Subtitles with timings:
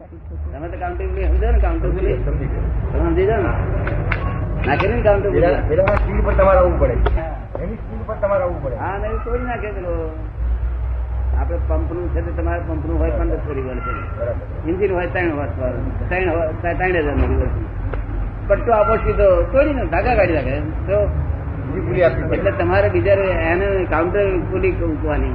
[0.00, 2.48] તમે તો કાઉન્ટેબિલિટી સમજો ને સમજી
[2.92, 3.52] તમે સમજી જાઓ ને.
[4.66, 6.92] નાખે ને કાઉન્ટેબિલિટી સ્પીડ પર તમારે આવવું પડે.
[6.92, 8.76] એની સ્પીડ પર તમારે આવવું પડે.
[8.76, 9.92] હા નહીં કોઈ નાખે પેલો
[11.40, 14.68] આપડે પંપનું છે તો તમારે પંપનું હોય પંદરસો રિવોલ્ટ છે.
[14.68, 15.54] ઇન્જિન હોય ત્રણ વર્ષ
[16.08, 16.26] ત્રણ
[16.62, 17.54] ત્રણ હજારનું વર્ષ
[18.48, 20.56] પટ્ટો આપો સીધો તોડી ને ધાગા કાઢી નાખે.
[20.88, 20.96] તો
[22.32, 23.12] એટલે તમારે બીજા
[23.52, 25.34] એને કાઉન્ટર બોલી મૂકવાની.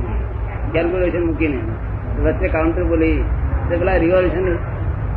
[0.73, 1.59] કેલ્ક્યુલેશન મૂકીને.
[2.23, 3.23] વચ્ચે કાઉન્ટર બોલી
[3.69, 4.47] પેલા રિવોલ્યુશન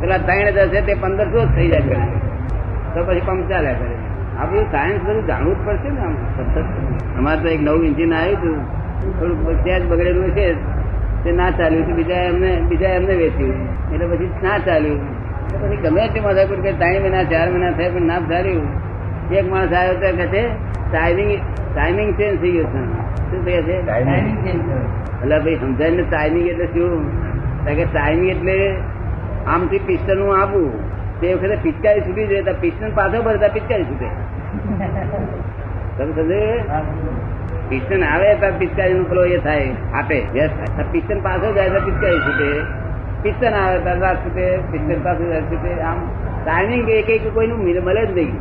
[0.01, 1.97] પેલા ત્રણ હજાર છે તે પંદરસો જ થઈ જાય
[2.93, 3.95] તો પછી પંપ ચાલ્યા કરે.
[4.39, 6.13] આપણું સાયન્સ બધું જાણવું જ પડશે ને આમ.
[6.35, 6.57] સતત
[7.17, 8.57] અમારે તો એક નવું ઇન્જિન આવ્યું હતું.
[9.19, 10.47] થોડુંક ત્યાં જ બગડેલું છે.
[11.23, 13.55] તે ના ચાલ્યું તો બીજા એમને બીજા એમને વેચ્યું.
[13.93, 14.99] એટલે પછી ના ચાલ્યું.
[15.61, 18.67] પછી ગમે તે માથાકૂટ કે ત્રણ મહિના ચાર મહિના થયા પણ ના ચાલ્યું.
[19.31, 20.43] એક માણસ આવ્યો તો કહે છે
[20.91, 21.31] ટાઈમિંગ
[21.75, 22.81] ટાઈમિંગ ચેન્જ થઈ ગયો છે.
[23.31, 23.75] શું કહે છે.
[25.23, 27.28] એટલે ભાઈ સમજાય ને ટાઈમિંગ એટલે શું?
[27.79, 28.55] કે ટાઈમિંગ એટલે
[29.53, 30.69] આમથી પિસ્ટનનું આપવું
[31.21, 34.09] તે વખતે પિચકારી છૂટી જાય તો પિસ્ટન પાછો ભરતા પિચકારી છૂટે.
[35.97, 36.41] તમે સમજે
[37.69, 40.85] પિસ્ટન આવે તો પિચકારી નું પેલો એ થાય, આપે વ્યસ્ત થાય.
[40.93, 42.49] પિસ્ટન પાછો જાય તો પિચકારી છૂટે.
[43.23, 45.71] પિસ્ટન આવે તો રાત છૂટે પિસ્ટન પાછું જાય છૂટે.
[45.91, 45.99] આમ
[46.45, 48.33] ટાઈમિંગ એક એક કોઈનું મળે જ નહીં.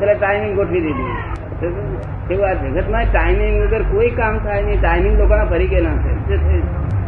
[0.00, 1.14] પેલા ટાઈમિંગ ગોઠવી દીધી.
[2.30, 4.80] એવું આ જગતમાં ટાઈમિંગ વગર કોઈ કામ થાય નહીં.
[4.80, 6.12] ટાઈમિંગ લોકોના ફરી ગયેલા છે.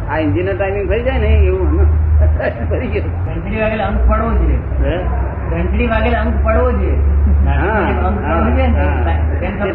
[0.09, 1.87] આ એન્જિનનો ટાઈમિંગ ફરી જાય ને એવું
[2.69, 3.03] ફરી ગયો.
[3.25, 4.59] ઘંટડી વાગેલા અંક પડવો જોઈએ?
[5.51, 6.97] ઘંટડી વાગેલા અંક પડવો જોઈએ.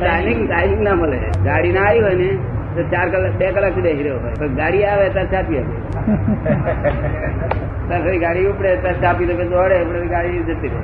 [0.01, 0.95] ટાઈમિંગ ટાઈમિંગ ના.
[0.95, 1.19] મળે.
[1.45, 2.29] ગાડી ના આવી હોય ને
[2.75, 4.35] તો ચાર કલાક બે કલાક સુધી રહ્યો હોય.
[4.39, 5.75] પણ ગાડી આવે ત્યારે ચાપી આવે
[7.89, 10.83] ત્યારે ગાડી ઉપડે ત્યાં ચાપી તો દોડે ઉપડે ગાડી જતી રહે.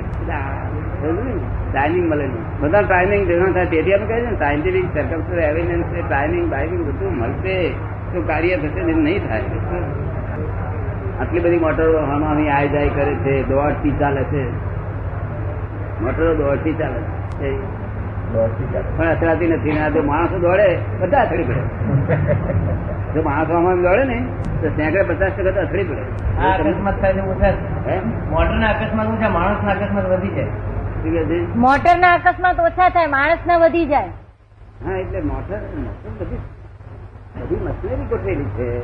[1.73, 2.61] ટાઈમિંગ મળે નહીં.
[2.61, 3.67] બધા ટાઈમિંગ ભેગા થાય.
[3.67, 7.56] તેથી કહે છે ને સાયન્ટિફિક સર્કમસ્ટર એવિડન્સ ટાઈમિંગ બાઈમિંગ બધું મળશે.
[8.12, 9.42] તો કાર્ય થશે ને નહીં થાય.
[11.20, 14.42] આટલી બધી મોટરો હમામી આય જાય કરે છે દોડતી ચાલે છે.
[16.03, 17.00] મોટરો દોડતી ચાલે
[17.41, 17.50] છે.
[18.97, 19.72] પણ અથડાતી નથી.
[19.72, 21.62] ને આ જો માણસો દોડે બધા અથડી પડે.
[23.15, 24.19] જો માણસો આમાં દોડે ને
[24.62, 26.04] તો સેંકડે પચાસ ટકા તો અથડી પડે.
[26.38, 27.53] આ અકસ્માત થાય છે ઓછા
[27.87, 28.00] હે?
[28.31, 31.44] મોટરના અકસ્માત ઓછા માણસના અકસ્માત વધી જાય.
[31.56, 34.10] મોટર ના અકસ્માત ઓછા થાય માણસ ના વધી જાય.
[34.87, 36.41] હા એટલે મોટર મોટર બધી
[37.36, 38.80] બધી મશીનરી ગોઠવેલી છે.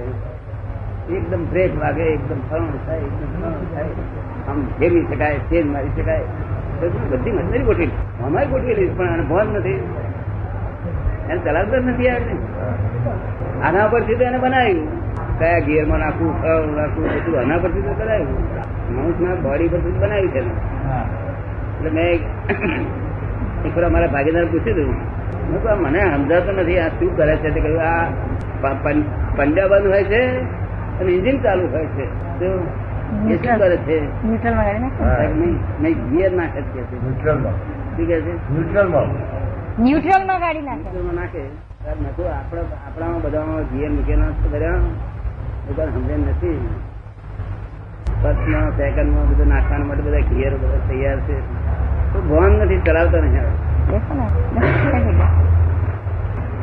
[1.14, 3.84] એકદમ બ્રેક વાગે એકદમ ફરણ થાય એકદમ ફરણ થાય.
[4.48, 6.20] આમ ફેરવી શકાય તેજ મારી શકાય.
[7.10, 9.94] બધી મશીનરી ગોઠવેલી અમારી ગોઠવેલી પણ આને ભાન નથી.
[11.30, 12.38] એને ચલાવતા નથી આવડતી
[13.62, 15.06] આના પરથી તો એને બનાવ્યું.
[15.38, 18.28] કયા ગિયરમાં નાખવું ફળ નાખવું બધું આના પરથી તો બનાવ્યું
[18.96, 20.38] માણસના બોડી પરથી બનાવ્યું છે.
[20.38, 25.16] એટલે મેં એક- વાર મારા ભાગીદાર પૂછ્યું હતું
[25.50, 27.50] મને સમજાતું નથી આ શું કરે છે?
[27.50, 28.04] તે કહ્યું આ
[28.62, 30.40] પ- પંજા બંધ હોય છે
[31.00, 32.04] અને ઇન્જિન ચાલુ હોય છે.
[32.04, 34.26] એ શું કરે છે?
[34.26, 35.04] ન્યુટ્રલમાં ગાડી નાખો.
[35.04, 35.16] હા.
[35.22, 38.52] નહીં નહીં ગિયર નાખે છે કે શું કહે છે?
[38.52, 39.02] ન્યુટ્રલમાં.
[39.82, 40.80] ન્યુટ્રલ ગાડી નાખે.
[40.80, 41.38] ન્યુટ્રલમાં નાખે.
[41.38, 42.32] ત્યારે મેં
[42.88, 44.78] આપણામાં બધામાં ગિયર મૂકેલા બધા
[45.68, 46.68] બધા સમજણ નથી.
[48.22, 51.40] ફર્સ્ટમાં સેકન્ડમાં બધું નાખવા માટે બધા ગિયર બધા તૈયાર છે.
[52.12, 53.50] તો ભવન નથી ચલાવતા નહીં આવે.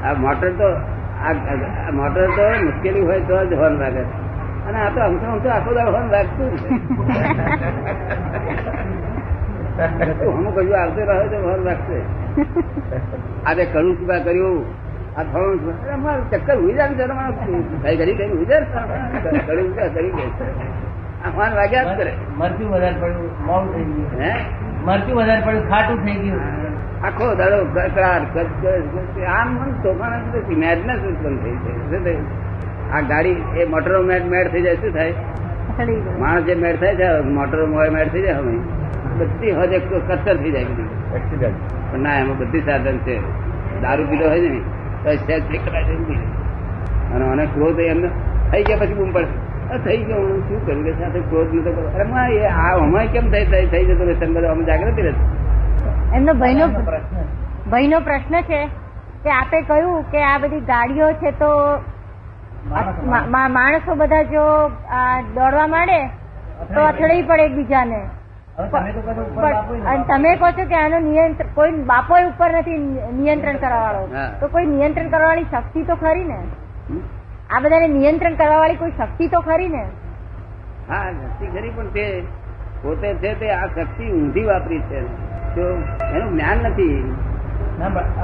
[0.03, 0.69] આ મોટર તો
[1.27, 4.03] આ મોટર તો મુશ્કેલી હોય તો જ હોર્ન વાગે
[4.67, 6.49] અને આ તો અમથો અમથો આખો દાડો હોર્ન વાગતું
[10.35, 11.97] હું કહ્યું આવતો રહ્યો તો હોર્ન વાગશે.
[13.45, 14.57] આજે કડું શું કર્યું
[15.17, 15.73] આ થોડું?
[16.31, 17.05] ચક્કર હોઈ જાય ને
[17.83, 18.65] કઈ કરી કઈ હોઈ જાય
[19.23, 20.25] કડું કરું કરી દે
[21.25, 22.13] આ હોર્ન વાગ્યા જ કરે.
[22.37, 24.11] મરચું વધારે પડ્યું મોડું થઈ ગયું.
[24.21, 24.31] હે?
[24.85, 26.39] મરચું વધારે પડ્યું ખાટું થઈ ગયું
[27.05, 27.57] આખો દાડો
[28.33, 29.23] કચકચ.
[29.23, 30.55] આમ મન તોફાન જ નથી.
[30.55, 32.25] મેડનેસ ઉત્પન્ન થઈ જાય શું થયું?
[32.93, 35.13] આ ગાડી એ મોટરો મેડ મેડ થઈ જાય શું થાય
[36.19, 38.55] માણસ જે મેડ થાય છે મોટરો મેડ થઈ જાય હવે
[39.17, 41.57] બધી હજ એક કચ્છર થઈ જાય બધી એક્સિડન્ટ
[41.91, 43.15] પણ ના એમાં બધી સાધન છે
[43.81, 44.61] દારૂ પીલો હોય ને
[45.03, 45.41] તો જાય.
[47.13, 48.09] અને મને ક્રોધ એમને
[48.51, 51.71] થઈ ગયા પછી બૂમ પડે આ થઈ ગયો હું શું કર્યું કે સાથે ક્રોધ નતો.
[51.93, 55.23] અરે માં એ આ અમારે કેમ થઈ થઈ થઈ જતો રહેશે બધું અમે જાગૃતિ રહેશે
[56.15, 57.27] એમનો ભાઈનો પ્રશ્ન
[57.69, 58.61] ભાઈનો પ્રશ્ન છે
[59.23, 61.51] કે આપે કહ્યું કે આ બધી ગાડીઓ છે તો
[63.49, 64.43] માણસો- બધા જો
[64.93, 65.05] આ
[65.35, 65.99] દોડવા માંડે
[66.73, 68.01] તો અથડાઈ પડે એકબીજાને.
[68.57, 72.13] તમે કહો છો ઉપર પણ બાપુએ અને તમે કહો છો કે આનો નિયંત્રણ કોઈ બાપો
[72.27, 72.79] ઉપર નથી
[73.13, 74.03] નિયંત્રણ કરવા વાળો
[74.39, 76.39] તો કોઈ નિયંત્રણ કરવા વાળી શક્તિ તો ખરી ને?
[77.49, 79.83] આ બધાને નિયંત્રણ કરવા વાળી કોઈ શક્તિ તો ખરી ને?
[80.89, 82.23] હા શક્તિ ખરી પણ તે
[82.81, 85.01] પોતે છે તે આ શક્તિ ઊંધી વાપરી છે.
[85.55, 85.61] તો
[86.15, 87.15] એનું જ્ઞાન નથી.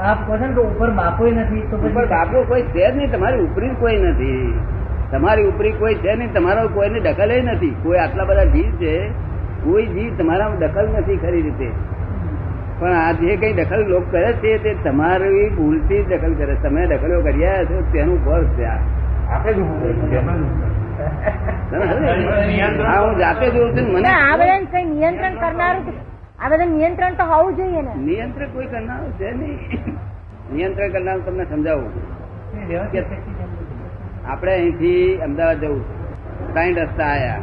[0.02, 3.38] આપ કહો છો કે ઉપર બાપોય નથી તો ઉપર બાપુ કોઈ છે જ નહીં તમારી
[3.38, 4.60] ઉપરી કોઈ નથી.
[5.10, 7.76] તમારી ઉપરી કોઈ છે નહીં તમારો કોઈને દખલ નથી.
[7.82, 9.08] કોઈ આટલા બધા જીવ છે
[9.64, 11.70] કોઈ જીવ તમારામાં દખલ નથી ખરી રીતે.
[12.78, 16.62] પણ આ જે કઈ દખલ લોક કરે છે તે તમારી ભૂલથી દખલ કરે છે.
[16.62, 18.78] તમે દખલો કર્યા છો તેનું ફળ છે આ.
[19.30, 19.38] હા
[23.18, 24.36] જાતે જોઉં છું મને આ
[24.84, 25.84] નિયંત્રણ કરનારું
[26.40, 27.94] આ બધા નિયંત્રણ તો હોવું જોઈએ ને.
[27.94, 29.58] નિયંત્રણ કોઈ કરનારું છે નહીં.
[30.54, 31.90] નિયંત્રણ કરનારું તમને સમજાવું.
[34.28, 36.70] આપણે અહીંથી અમદાવાદ જવું છે.
[36.70, 37.36] રસ્તા આયા.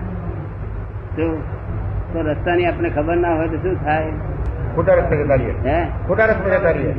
[1.17, 1.41] જો
[2.13, 4.05] તો રસ્તાની આપણે ખબર ના હોય તો શું થાય?
[4.75, 5.53] ખોટા રસ્તે જતા રહીએ.
[5.65, 5.85] હે?
[6.07, 6.91] ખોટા રસ્તે જતા રહીએ.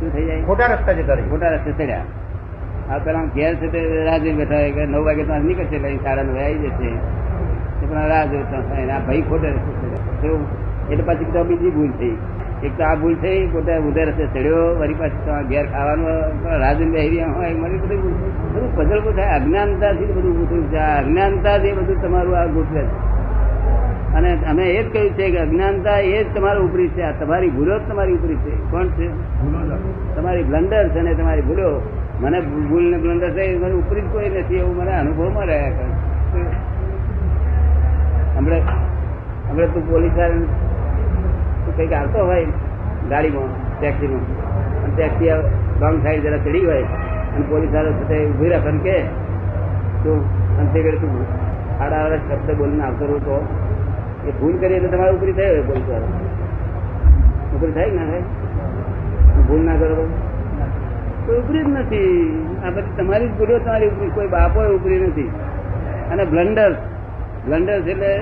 [0.00, 0.42] શું થઈ જાય?
[0.42, 1.30] ખોટા રસ્તા જતા રહીએ.
[1.30, 2.00] ખોટા રસ્તે ચડ્યા.
[2.90, 5.96] આ પેલા ઘેર છે તે રાહ જોઈને બેઠા હોય કે નવ વાગે તો નીકળશે એટલે
[5.96, 6.90] સાડા નવે આવી જશે.
[7.80, 9.48] તો પણ રાહ જોઈ આ ભાઈ ખોટે
[10.90, 12.16] એટલે પછી તો બીજી ભૂલ થઈ.
[12.62, 16.72] એક તો આ ભૂલ થઈ પોતે ઉધે રસ્તે ચડ્યો વળી પાછી તો ઘેર ખાવાનું રાહ
[16.72, 18.02] જોઈને બેહી રહ્યા હોય મારી બધું
[18.54, 20.76] બધું પઝલ બધું થાય અજ્ઞાનતાથી બધું થયું છે.
[20.76, 23.14] આ અજ્ઞાનતાથી બધું તમારું આ ગોઠવે છે.
[24.14, 27.02] અને અમે એ જ કહ્યું છે કે અજ્ઞાનતા એ જ તમારું ઉપરી છે.
[27.02, 28.70] આ તમારી ભૂલો જ તમારી ઉપરી છે.
[28.70, 29.08] કોણ છે?
[30.16, 31.93] તમારી બ્લન્ડર છે ને તમારી ભૂલો.
[32.22, 32.38] મને
[32.70, 35.86] ભૂલ ને બ્લન્ડર થઈ મને ઉપરી કોઈ નથી એવું મને અનુભવમાં રહ્યા કરે.
[38.36, 38.58] હમણે
[39.48, 40.14] હમણે તું પોલીસ
[41.64, 42.46] તું કંઈક આવતો હોય
[43.10, 44.24] ગાડીમાં ટેક્સીમાં
[44.84, 45.30] અને ટેક્સી
[45.82, 46.86] રોંગ સાઈડ જરા ચડી હોય,
[47.34, 48.96] અને પોલીસવાળા સાથે ઊભી રાખે કે,
[50.02, 50.10] તો
[50.60, 51.12] અંતે કરે તું
[51.80, 53.36] આડા આડા શબ્દ બોલીને આવતો રહો તો.
[54.28, 56.08] એ ભૂલ કરી એટલે તમારે ઉપરી થાય હોય પોલીસ વાળો
[57.56, 58.24] ઉપરી થાય ના થાય?
[59.48, 60.06] ભૂલ ના કરો
[61.32, 62.14] ઉપરી જ નથી.
[62.64, 65.30] આ બધી તમારી જ ભૂલો તમારી ઉપરી કોઈ બાપો ઉપરી નથી.
[66.12, 66.72] અને બ્લન્ડર
[67.46, 68.12] બ્લન્ડર એટલે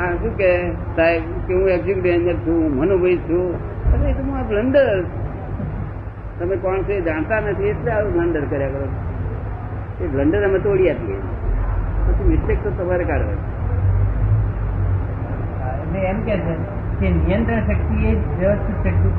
[0.00, 0.50] આ શું કે
[0.96, 3.46] સાહેબ કે હું એક્ઝિક્યુટિવ એન્જિનિયર છું મનુભાઈ છું.
[3.92, 4.88] અરે એ તો હું આ બ્લન્ડર
[6.38, 8.86] તમે કોણ છો એ જાણતા નથી એટલે આવું બ્લન્ડર કર્યા કરો.
[10.02, 11.18] એ બ્લન્ડર અમે તોડી આપીએ
[12.06, 13.38] પછી મિસ્ટેક તો તમારે કાઢવા
[15.82, 16.54] એટલે એમ કે છે
[17.00, 19.10] કે નિયંત્રણ શક્તિ એ વ્યવસ્થિત શક્તિ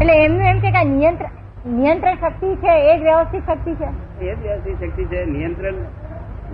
[0.00, 3.88] એટલે એમનું એમ કે કે આ નિયંત્રણ નિયંત્રણ શક્તિ છે એ જ વ્યવસ્થિત શક્તિ છે.
[4.24, 5.74] એ જ વ્યવસ્થિત શક્તિ છે નિયંત્રણ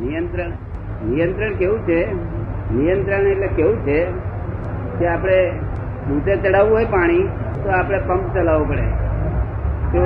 [0.01, 0.51] નિયંત્રણ
[1.09, 2.12] નિયંત્રણ કેવું છે?
[2.75, 4.06] નિયંત્રણ એટલે કેવું છે?
[4.99, 5.51] કે આપણે
[6.09, 7.29] દૂધે ચડાવવું હોય પાણી
[7.65, 8.87] તો આપણે પંપ ચલાવવું પડે.
[9.93, 10.01] તો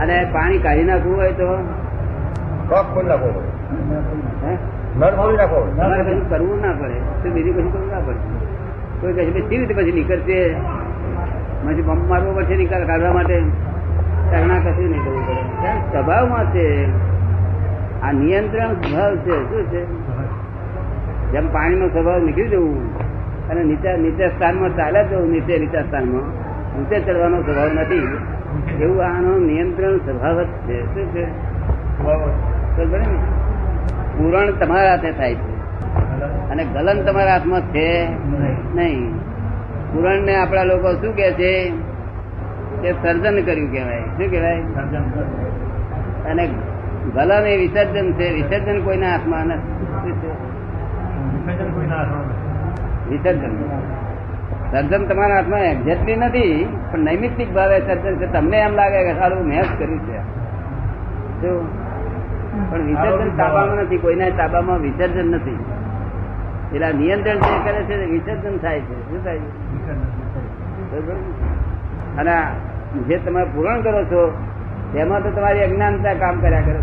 [0.00, 1.46] અને પાણી કાઢી નાખવું હોય તો?
[2.68, 3.50] કોક ખોલી નાખવો પડે.
[4.98, 5.60] નળ ખોલી નાખો.
[6.28, 8.18] કરવું ના પડે તો બીજું કશું કરવું ના પડે.
[9.00, 10.54] કોઈ કહે કેવી રીતે પછી નીકળશે?
[11.66, 13.40] પછી બમ મારવો પડશે નિકાલ કાઢવા માટે
[14.30, 15.92] કરના કશું નહીં કરવું પડે.
[15.92, 16.86] સ્વભાવમાં છે.
[18.02, 19.30] આ નિયંત્રણ સ્વભાવ છે.
[19.30, 19.84] શું છે?
[21.32, 22.98] જેમ પાણીનો સ્વભાવ નીકળી જવું
[23.48, 26.22] અને નીચે નીચે સ્થાનમાં ચાલ્યા જવું નીચે નીચા સ્થાનમાં
[26.78, 28.18] નીચે ચડવાનો સ્વભાવ નથી.
[28.80, 30.94] એવું આનો નિયંત્રણ સ્વભાવ જ છે.
[30.94, 31.24] શું છે?
[34.18, 35.54] પૂરણ તમારા હાથે થાય છે.
[36.50, 38.08] અને ગલન તમારા હાથમાં છે
[38.74, 39.23] નહીં.
[39.94, 41.72] પૂરણ ને આપણા લોકો શું કે છે?
[42.82, 44.00] કે સર્જન કર્યું કહેવાય.
[44.00, 44.60] શું કહેવાય?
[46.30, 46.48] અને
[47.14, 48.34] ગલન એ વિસર્જન છે?
[48.34, 50.26] વિસર્જન કોઈના હાથમાં નથી.
[53.10, 53.56] વિસર્જન.
[54.72, 58.32] સર્જન તમારા હાથમાં એક્ઝેક્ટલી નથી પણ નૈમિત્તિક ભાવે સર્જન છે.
[58.32, 60.18] તમને એમ લાગે કે સારું મેં જ કર્યું છે?
[62.70, 63.96] પણ વિસર્જન તાબામાં નથી.
[63.96, 65.58] કોઈના તાબામાં વિસર્જન નથી.
[66.74, 69.10] એટલે નિયંત્રણ જે કરે છે વિસર્જન થાય છે.
[69.10, 69.63] શું થાય છે?
[72.18, 72.46] અને
[73.08, 74.44] જે તમે પૂરણ કરો છો,
[74.92, 76.78] તેમાં તો તમારી અજ્ઞાનતા કામ કર્યા કરે.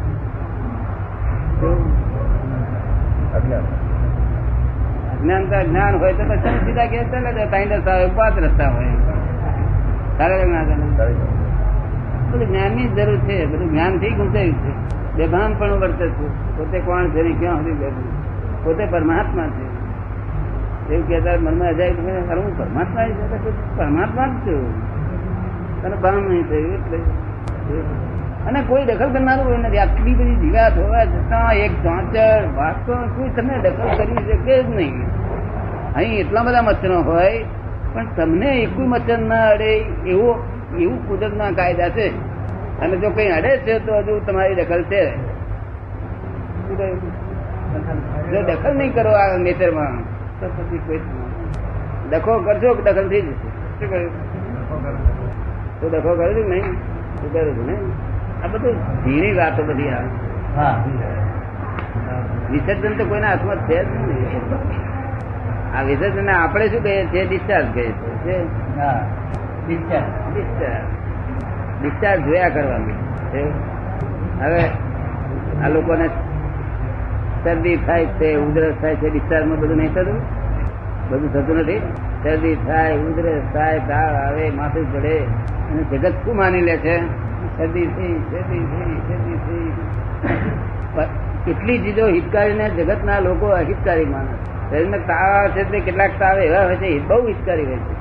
[5.11, 8.85] અજ્ઞાનતા જ્ઞાન હોય તો પછી સીધા કે ચાલે તો ત્રણ રસ્તા હોય પાંચ રસ્તા હોય.
[10.97, 11.13] જાય.
[12.31, 15.01] બધું જ્ઞાનની જરૂર છે, બધું જ્ઞાનથી ગુંચાયું છે.
[15.15, 16.57] બેભાન પણ વર્તે છે.
[16.57, 17.73] પોતે કોણ છે ક્યાં સુધી
[18.63, 19.70] પોતે પરમાત્મા છે.
[20.93, 24.91] એવું કહેતા મનમાં અજાય "અરે હું પરમાત્મા જ છું." પરમાત્મા જ છું.
[25.81, 26.97] તને ભાન નહીં થયું એટલે
[28.47, 29.77] અને કોઈ દખલ કરનારું નથી.
[29.77, 35.01] આટલી બધી જીવાત હોવા છતાં એક ચાંચર વાસ્તો કોઈ તમને દખલ કરી શકે જ નહીં.
[35.95, 37.43] અહીં એટલા બધા મચ્છરો હોય,
[37.93, 40.43] પણ તમને એકુય મચ્છર ના અડે, એવો,
[40.79, 42.07] એવું કુદરતના કાયદા છે.
[42.79, 45.15] અને જો કઈ અડે છે, તો હજુ તમારી દખલ છે.
[48.31, 50.10] જો દખલ નહીં કરો આ નેચરમાં
[50.41, 50.99] તો પછી કોઈ
[52.09, 53.31] દખો કરશો કે દખલ થઈ જશે?
[53.31, 54.09] શું કહ્યું?
[55.81, 56.63] તો ડખો કર્યો છે નહીં?
[56.63, 58.43] શું કર્યું છે નહીં.
[58.43, 60.01] આ બધું ઝીણી વાતો બધી આ
[60.55, 60.83] હા
[62.51, 65.77] વિસર્જન તો કોઈના હાથમાં છે જ નહીં.
[65.77, 67.25] આ વિસર્જન આપણે શું કહીએ છીએ?
[67.25, 68.37] ડિસ્ચાર્જ કહીએ છીએ.
[68.79, 69.07] હા
[69.67, 70.33] ડિસ્ચાર્જ.
[70.33, 70.85] ડિસ્ચાર્જ.
[71.81, 72.95] ડિસ્ચાર્જ જોયા કરવાનું.
[73.29, 73.43] છે.
[74.43, 74.63] હવે
[75.63, 76.09] આ લોકોને
[77.43, 80.19] શરદી થાય છે ઉધરસ થાય છે, ડિસ્ચાર્જમાં બધું નહીં થતું?
[81.09, 81.81] બધું થતું નથી?
[82.23, 85.15] શરદી થાય, ઉધરસ થાય તાવ આવે, માથું ચડે
[85.71, 86.95] અને જગત શું માની લે છે?
[87.57, 89.71] શરદી થઈ શરદી થઈ શરદી થઈ.
[91.45, 94.33] કેટલી ચીજો હિતકારીને જગતના લોકો અહિતકારી માને
[94.69, 97.93] શરીરને તાવ આવે છે એટલે કેટલાક તાવ એવા હોય છે બહુ હિતકારી હોય છે.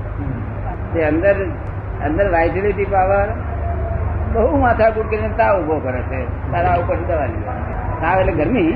[0.95, 1.37] તે અંદર
[2.05, 3.29] અંદર વાઇટેલિટી પાવર
[4.35, 6.21] બહુ માથાકૂટ કરીને તાવ ઊભો કરે છે.
[6.53, 7.57] તારા ઉપર દવા લેવા
[8.03, 8.73] તાવ એટલે ગરમી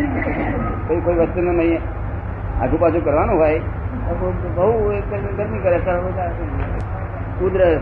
[0.87, 1.79] કોઈ કોઈ વસ્તુને નહીં.
[2.63, 3.59] આજુબાજુ કરવાનું હોય
[4.57, 4.69] બહુ
[5.37, 5.79] ગરમી કરે
[7.39, 7.81] કુદરત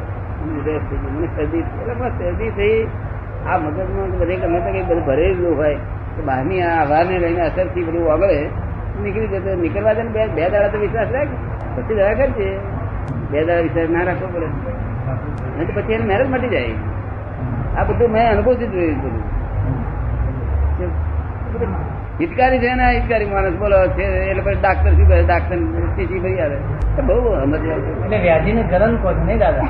[1.37, 2.79] શરદી એટલે બસ શરદી થઈ.
[3.47, 5.75] આ મગજમાં બધે ગમે તો કંઈ બધું ભરેલું હોય,
[6.17, 8.39] તો બહારની આ આભારને લઈને અસરથી બધું વગળે
[9.03, 11.31] નીકળી જતો, નીકળવા દે બે બે દાડા તો વિશ્વાસ રાખ.
[11.77, 12.49] પછી દવા કરજે.
[13.31, 14.49] બે દાડા વિશ્વાસ ના રાખવો પડે.
[15.57, 16.75] નહીં તો પછી એને મેરેજ મટી જાય.
[17.79, 19.43] આ બધું મેં અનુભવથી જોયું બધું.
[22.21, 25.57] હિતકારી છે ને હિતકારી માણસ બોલો છે એટલે પછી ડાક્ટર શું કરે ડાક્ટર
[25.97, 26.57] ચીઠી ભરી આવે.
[27.07, 29.63] બહુ સમજ એટલે વ્યાધિને ગલન કહો છો નહીં દાદા?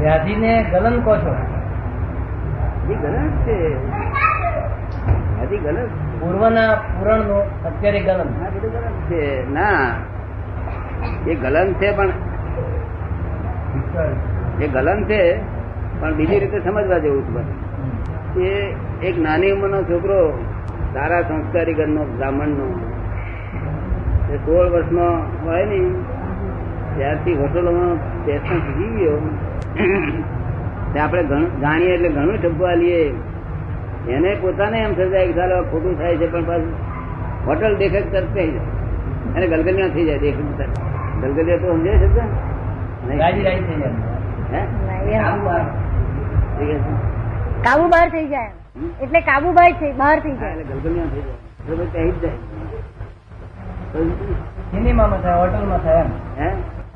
[0.00, 1.36] વ્યાજીને ગલન કહો છો?
[2.92, 3.76] એ ગલન છે.
[5.40, 5.86] હજી ગલન?
[6.20, 8.26] પૂર્વના પુરાણનું અત્યારે ગલન.
[9.10, 9.52] છે.
[9.52, 9.90] ના.
[11.26, 12.08] એ ગલન છે પણ
[14.60, 15.59] એ ગલન છે.
[16.00, 17.48] પણ બીજી રીતે સમજવા જેવું છે બધું
[18.44, 18.52] એ
[19.02, 20.18] એક નાની ઉંમરનો છોકરો
[20.94, 22.66] સારા સંસ્કારી ઘરનો બ્રાહ્મણનો
[24.30, 25.06] એ સોળ વર્ષનો
[25.44, 25.78] હોય ને
[26.94, 29.18] ત્યારથી હોટલોમાં પેશન શીખી ગયો.
[30.96, 31.22] આપણે
[31.60, 33.02] જાણીએ એટલે ઘણું ઠપવા લઈએ
[34.08, 36.72] એને પોતાને એમ સજાય કે ચાલો ખોટું થાય છે પણ પાછું
[37.46, 38.64] હોટલ દેખક તરત થઈ જાય
[39.36, 40.38] એને ગલગલિયા થઈ જાય દેખ
[41.22, 42.08] ગલગલિયા તો સમજે છે
[43.06, 43.14] ને?
[47.64, 48.50] કાબુ બહાર થઈ જાય?
[49.02, 50.54] એટલે કાબુ બહાર થઈ બહાર થઈ જાય.
[50.54, 51.86] ગલગલિયા થઈ જાય.
[51.86, 52.30] ત્યાં જ જાય.
[54.70, 56.04] સિનેમામાં થાય હોટલમાં થાય
[56.38, 56.50] હે?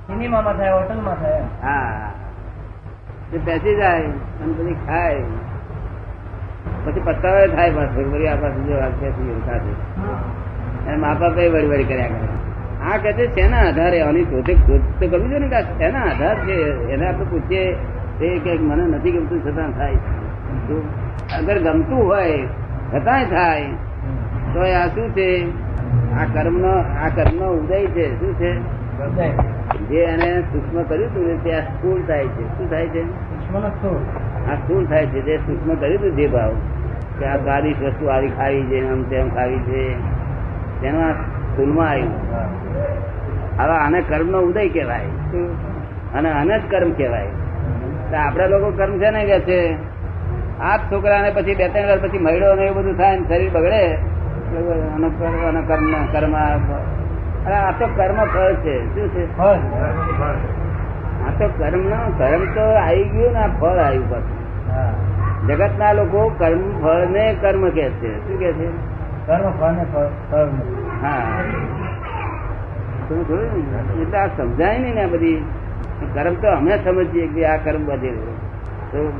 [0.07, 2.13] સિનેમામાં થાય હોટલમાં થાય હા.
[3.33, 5.23] તે બેસી જાય અને પછી ખાય.
[6.85, 10.01] પછી પત્તાવે થાય પાછું વળી આ પાસે જો વાત બેસી સાથે.
[10.89, 12.91] અને મા બાપે વળી વળી કર્યા કરે.
[12.91, 14.03] આ કહે છે શેના આધારે?
[14.03, 16.89] આની શોધે શોધ તો કરવી જોઈએ ને કે શેના આધાર છે?
[16.89, 17.77] એને આપણે પૂછીએ.
[18.19, 19.95] તે કંઈક મને નથી ગમતું છતાં થાય.
[20.69, 20.89] તો
[21.39, 22.43] અગર ગમતું હોય
[22.95, 23.65] છતાંય થાય.
[24.55, 25.49] તો આ શું છે?
[26.13, 28.21] આ કર્મનો આ કર્મનો ઉદય છે.
[28.21, 28.55] શું છે?
[29.89, 32.59] જે એને સૂક્ષ્મ કર્યું હતું ને તે આ સ્થૂળ થાય છે.
[32.59, 33.03] શું થાય છે?
[34.51, 35.23] આ સ્થૂળ થાય છે.
[35.23, 36.53] જે સૂક્ષ્મ કર્યું હતું જે ભાવ.
[37.19, 39.95] કે આ ગાડી વસ્તુ આવી ખાવી છે આમ તેમ ખાવી છે.
[40.81, 42.11] તેનો આ સ્થૂળમાં આવ્યું.
[43.59, 45.05] હવે આને કર્મનો ઉદય કહેવાય.
[46.15, 47.27] અને અનજ કર્મ કહેવાય.
[47.27, 47.44] તો
[48.13, 49.75] આપડા લોકો કર્મ છે ને કે છે?
[50.61, 53.95] આ છોકરાને પછી બે ત્રણ વાર પછી મહિડો ને એવું બધું થાય ને શરીર બગડે
[55.69, 56.37] કર્મ કર્મ
[57.47, 58.95] અરે આ તો કર્મ ફળ છે.
[58.95, 59.39] શું છે.
[59.39, 64.73] આ તો કર્મ નો કર્મ તો આવી ગયું ને આ ફળ આવ્યું પાછું.
[64.75, 64.93] હા.
[65.47, 68.29] જગત ના લોકો કર્મ ફળ ને કર્મ કે છે.
[68.29, 68.69] શું કે છે?
[69.27, 70.45] કર્મ ફળ ને ફળ
[71.03, 71.23] હા?
[74.03, 75.45] એટલે આ સમજાય નહીં ને બધી.
[76.15, 78.11] કર્મ તો અમે સમજીએ કે આ કર્મ બધે
[78.93, 79.13] તો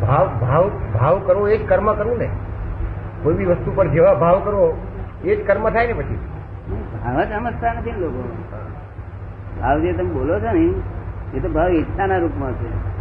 [0.00, 2.28] ભાવ ભાવ ભાવ કરવો એ જ કર્મ કરવું ને.
[3.22, 4.86] કોઈ બી વસ્તુ પર જેવા ભાવ કરવો
[5.24, 6.18] એ જ કર્મ થાય ને પછી.
[7.04, 8.44] ભાવ જ સમજતા નથી ને લોકો.
[9.60, 10.74] ભાવ જે તમે બોલો છો ને
[11.36, 13.00] એ તો ભાવ ઈચ્છાના રૂપમાં છે.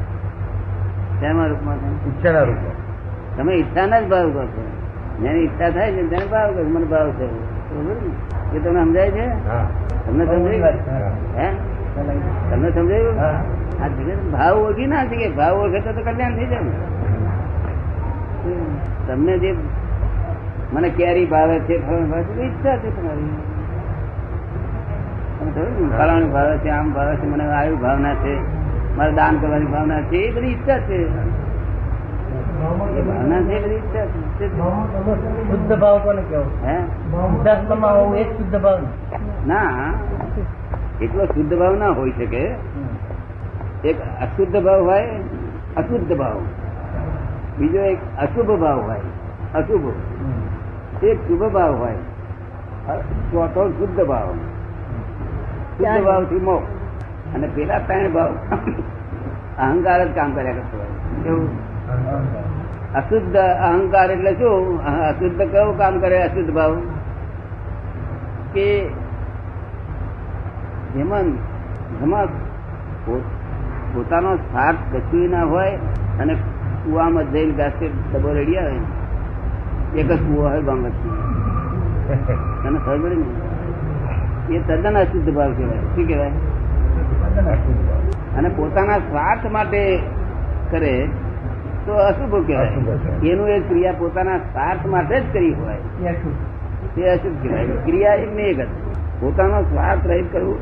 [1.20, 2.10] શેના રૂપમાં છે?
[2.10, 3.38] ઈચ્છાના રૂપમાં.
[3.38, 4.64] તમે ઈચ્છાના જ ભાવ કરશો
[5.22, 8.58] જેની ઈચ્છા થાય છે તેને ભાવ કરશો મને ભાવ થયો બરોબર ને?
[8.58, 9.26] એ તમને સમજાય છે?
[9.48, 9.68] હા.
[10.08, 10.74] તમને સમજાય
[11.38, 11.69] હે?
[12.52, 13.20] તમને સમજાયું?
[13.84, 15.28] આ જગત ભાવ ઓળખી ના શકે.
[15.30, 16.60] ભાવ ઓળખે તો કલ્યાણ થઈ જાય
[19.08, 19.52] તમને જે
[20.74, 23.32] મને કેરી ભાવે છે ફળાનું ભાવે છે ઈચ્છા છે તમારી.
[25.98, 28.34] ફલાણું ભાવે છે આમ ભાવે છે મને આયુ ભાવના છે
[28.98, 31.00] મારે દાન કરવાની ભાવના છે એ બધી ઈચ્છા છે.
[33.08, 34.48] ભાવના છે બધી ઈચ્છા છે.
[35.50, 36.76] શુદ્ધ ભાવ કોને કેવો હે?
[38.38, 38.78] શુદ્ધ ભાવ
[39.46, 39.62] ને.
[41.02, 42.44] એટલો શુદ્ધ ભાવ ના હોઈ શકે.
[43.84, 45.08] એક અશુદ્ધ ભાવ હોય
[45.78, 46.40] અશુદ્ધ ભાવ.
[47.60, 49.02] બીજો એક અશુભ ભાવ હોય
[49.56, 49.88] અશુભ.
[51.04, 51.96] એક શુભ ભાવ હોય
[53.32, 54.28] ચોથો શુદ્ધ ભાવ.
[55.78, 56.58] શુદ્ધ ભાવથી મો
[57.36, 58.32] અને પેલા ત્રણ ભાવ.
[59.58, 61.24] અહંકાર જ કામ કર્યા કરતો હોય.
[61.24, 61.50] કેવું?
[62.94, 64.86] અશુદ્ધ અહંકાર એટલે શું?
[64.86, 66.24] અશુદ્ધ કયું કામ કરે?
[66.24, 66.76] અશુદ્ધ ભાવ.
[68.54, 68.68] કે
[70.94, 71.24] જેમાં
[72.00, 72.26] જેમાં
[73.94, 75.72] પોતાનો સ્વાર્થ કશું ના હોય
[76.20, 76.34] અને
[76.86, 78.74] કુવામાં જઈને ગાસે ડબો રેડી આવે
[80.00, 84.56] એક જ કુવો હોય ગામ તને ખબર પડે ને?
[84.56, 85.76] એ તદ્દન અશુદ્ધ ભાવ કહેવાય.
[85.76, 86.30] શું કહેવાય?
[88.38, 90.00] અને પોતાના સ્વાર્થ માટે
[90.72, 91.10] કરે
[91.86, 92.68] તો અશુભ કહેવાય.
[93.28, 95.76] એનું એ ક્રિયા પોતાના સ્વાર્થ માટે જ કરી હોય.
[96.96, 97.34] તે અશુભ.
[97.44, 97.66] કહેવાય.
[97.66, 98.68] ક્રિયા એક ને એક જ.
[99.20, 100.58] પોતાનો સ્વાર્થ રહિત કરવું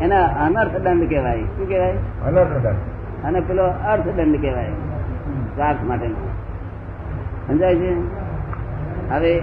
[0.00, 1.42] એના અનર્થદંડ કહેવાય.
[1.42, 1.92] શું કહેવાય?
[2.26, 2.74] અનર્થદંડ.
[3.24, 4.70] અને પેલો અર્થદંડ કહેવાય.
[5.54, 6.28] સ્વાર્થ માટેનો
[7.48, 7.92] સમજાય છે?
[9.10, 9.40] હવે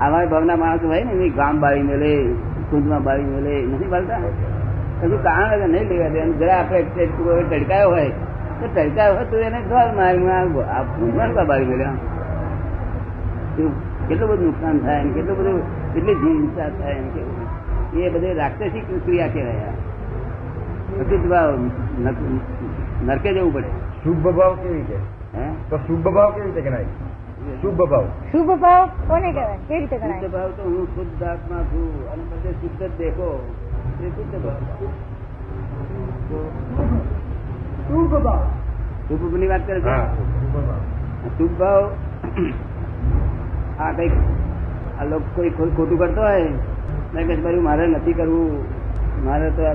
[0.00, 2.32] આવા ભાવના માણસો હોય ને એની ગામ બાળી મેલે
[2.70, 4.18] કુંજમાં બાળી મેલે નથી બાળતા?
[5.00, 6.82] કશું કારણ વગર નહીં લેવા દે અને જરા આપણે
[7.50, 8.08] ટડકાયો હોય
[8.60, 10.30] તો ટડકાયો હોય તો એને ઘર મારી
[10.60, 11.92] આ કુંજમાં બાળી મેલ્યા?
[14.08, 17.46] કેટલું બધું નુકસાન થાય કેટલું બધું કેટલી જીવ હિંસા થાય ને કેવું
[18.00, 19.76] એ બધે રાક્ષસી ક્રિયા કહેવાય આ.
[20.98, 21.50] અશુદ્ધ ભાવ
[22.00, 22.24] નક-
[23.04, 23.70] નરકે જવું પડે
[24.02, 24.96] શુભ ભાવ કેવી રીતે
[25.34, 26.88] હે તો શુભ ભાવ કેવી રીતે ગણાય
[27.62, 31.62] શુભ ભાવ શુભ ભાવ કોને કહેવાય કેવી રીતે શુદ્ધ ગણાય ભાવ તો હું શુદ્ધ આત્મા
[31.66, 33.28] છું અને બધે શુદ્ધ જ દેખો
[34.00, 34.06] એ
[37.88, 38.42] શુદ્ધ ભાવ
[39.06, 40.82] તો શુભની વાત કરે છે હા શુભ ભાવ
[41.36, 41.82] શુભ ભાવ
[43.78, 44.14] આ કંઈક
[45.00, 46.42] આ લોકો કોઈ ખોટું કરતો હોય
[47.14, 48.64] મેં કહે મારું મારે નથી કરવું.
[49.24, 49.74] મારે તો આ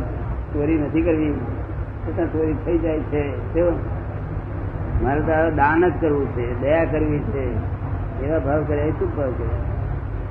[0.54, 1.34] ચોરી નથી કરવી.
[2.06, 3.54] છતાં ચોરી થઈ જાય છે.
[3.54, 3.74] કેવું?
[5.04, 7.76] મારે તો આ દાન જ કરવું છે દયા કરવી છે.
[8.28, 9.56] એવા ભાવ કરે એ શું ભાવ કરે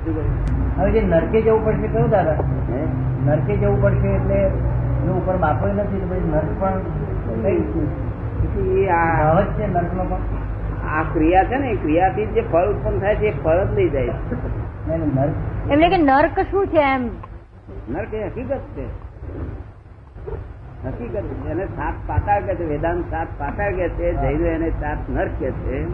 [0.05, 2.31] શું કરે હવે જે નરકે જવું પડશે કયું દાદા?
[2.31, 2.85] હે?
[3.25, 4.49] નરકે જવું પડશે એટલે
[5.05, 6.73] જો ઉપર બાપો નથી તો પછી નર્ક પણ
[8.89, 10.17] આ ભાવ છે નર્કનો પણ.
[10.89, 13.89] આ ક્રિયા છે ને એ ક્રિયાથી જે ફળ ઉત્પન્ન થાય છે એ ફળ જ લઈ
[13.89, 14.09] જાય
[15.71, 17.09] એમને કે નર્ક શું છે એમ?
[17.89, 18.85] નર્ક એ હકીકત છે.
[20.87, 25.31] હકીકત એને સાત પાતાળ કે છે વેદાંત સાત પાતાળ કે છે જૈનો એને સાત નર્ક
[25.39, 25.85] કે છે.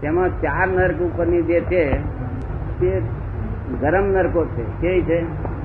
[0.00, 1.98] તેમાં ચાર નર્ક ઉપરની જે છે
[2.80, 3.02] તે
[3.80, 4.62] ગરમ નરકો છે.
[4.80, 5.20] કેવી છે?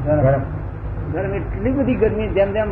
[0.06, 0.40] ગરમ.
[1.14, 1.34] ગરમ.
[1.34, 2.68] એટલી બધી ગરમી જેમ જેમ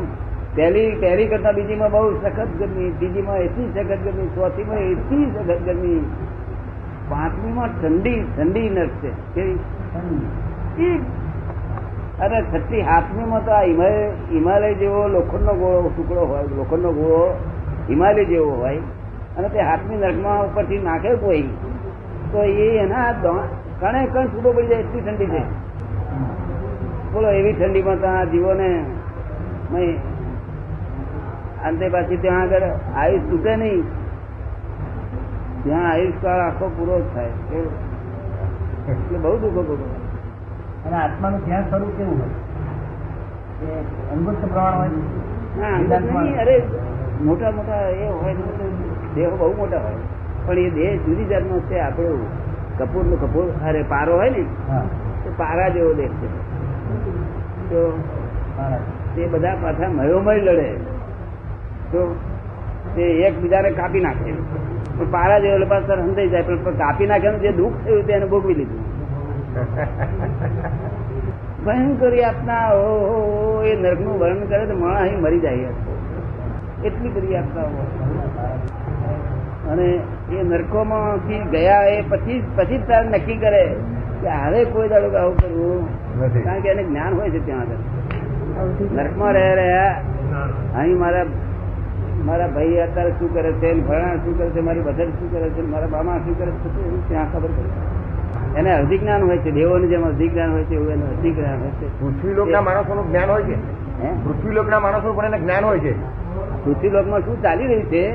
[0.56, 6.06] પહેલી પહેલી કરતા બીજીમાં બહુ સખત ગરમી બીજીમાં એટલી સખત ગરમી ચોથીમાં એટલી સખત ગરમી.
[7.09, 9.11] પાંચમીમાં ઠંડી ઠંડી નર્સ છે.
[9.35, 11.01] કેવી?
[12.21, 17.21] અરે છઠ્ઠી હાથમીમાં તો આ હિમાલય હિમાલય જેવો લોખંડનો ગોળો ટુકડો હોય લોખંડનો ગોળો
[17.89, 18.81] હિમાલય જેવો હોય
[19.37, 21.47] અને તે હાથમી નર્કમાં ઉપરથી નાખે કોઈ
[22.31, 23.11] તો એ એના
[23.79, 25.43] કણે કણ છૂટો પડી જાય એટલી ઠંડી છે.
[27.13, 28.69] બોલો એવી ઠંડીમાં તો આ જીવોને
[31.67, 33.83] અંતે પાછી ત્યાં આગળ આયુષ તૂટે નહીં.
[35.63, 37.32] ત્યાં આયુષકાળ આખો પૂરો જ થાય.
[38.91, 39.89] એટલે બહુ દુઃખો ભોગવે.
[40.86, 42.34] અને આત્માનું ધ્યાન સ્વરૂપ કેવું હોય?
[44.13, 46.34] અંગુષ્ઠ પ્રમાણ હોય?
[46.41, 46.56] અરે
[47.21, 48.34] મોટા મોટા એ હોય
[49.15, 49.99] દેહો બહુ મોટા હોય.
[50.45, 52.21] પણ એ દેહ જુદી જાતનો છે આપણું
[52.78, 54.43] કપૂર નો કપૂર અરે પારો હોય ને
[55.23, 56.28] તો પારા જેવો દેહ છે
[57.69, 57.82] તો.
[59.15, 60.69] તે બધા પાછા મયોમય લડે.
[61.91, 61.99] તો
[62.95, 64.34] તે એકબીજાને કાપી નાખે.
[64.97, 66.45] પણ પારા જેવો એટલે સર હંધાઈ જાય.
[66.47, 68.82] પણ કાપી નાખે જે દુઃખ થયું તેને ભોગવી લીધું.
[71.65, 72.86] ભયંકર યાતના ઓ
[73.71, 75.71] એ નર્કનું વર્ણન કરે તો માણસ અહીં મરી જાય
[76.88, 77.84] એટલી બધી યાતનાઓ
[79.71, 79.88] અને
[80.38, 83.63] એ નરકોમાંથી ગયા એ પછી પછી જ તારે નક્કી કરે
[84.23, 85.82] કે હવે કોઈ દાડો આવું કરવું.
[86.45, 87.82] કારણ કે એને જ્ઞાન હોય છે ત્યાં આગળ.
[88.97, 89.93] નરકમાં રહ્યા રહ્યા
[90.82, 91.25] અહીં મારા
[92.25, 95.62] મારા ભાઈ અત્યારે શું કરે છે ભણા શું કરે છે મારી બધા શું કરે છે
[95.62, 98.03] મારા મામા શું કરે છે એવું ત્યાં ખબર પડે.
[98.59, 101.59] એને અધિક જ્ઞાન હોય છે દેવોનું જેમ અધિક જ્ઞાન હોય છે એવું એનું અધિક જ્ઞાન
[101.59, 102.01] હોય છે.
[102.01, 103.55] પૃથ્વીલોકના માણસોનું જ્ઞાન હોય છે?
[103.55, 106.01] પૃથ્વી પૃથ્વીલોકના માણસો પણ એને જ્ઞાન હોય છે?
[106.65, 108.07] પૃથ્વીલોકમાં શું ચાલી રહ્યું છે?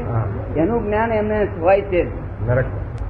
[0.57, 2.03] એનું જ્ઞાન એમને હોય છે.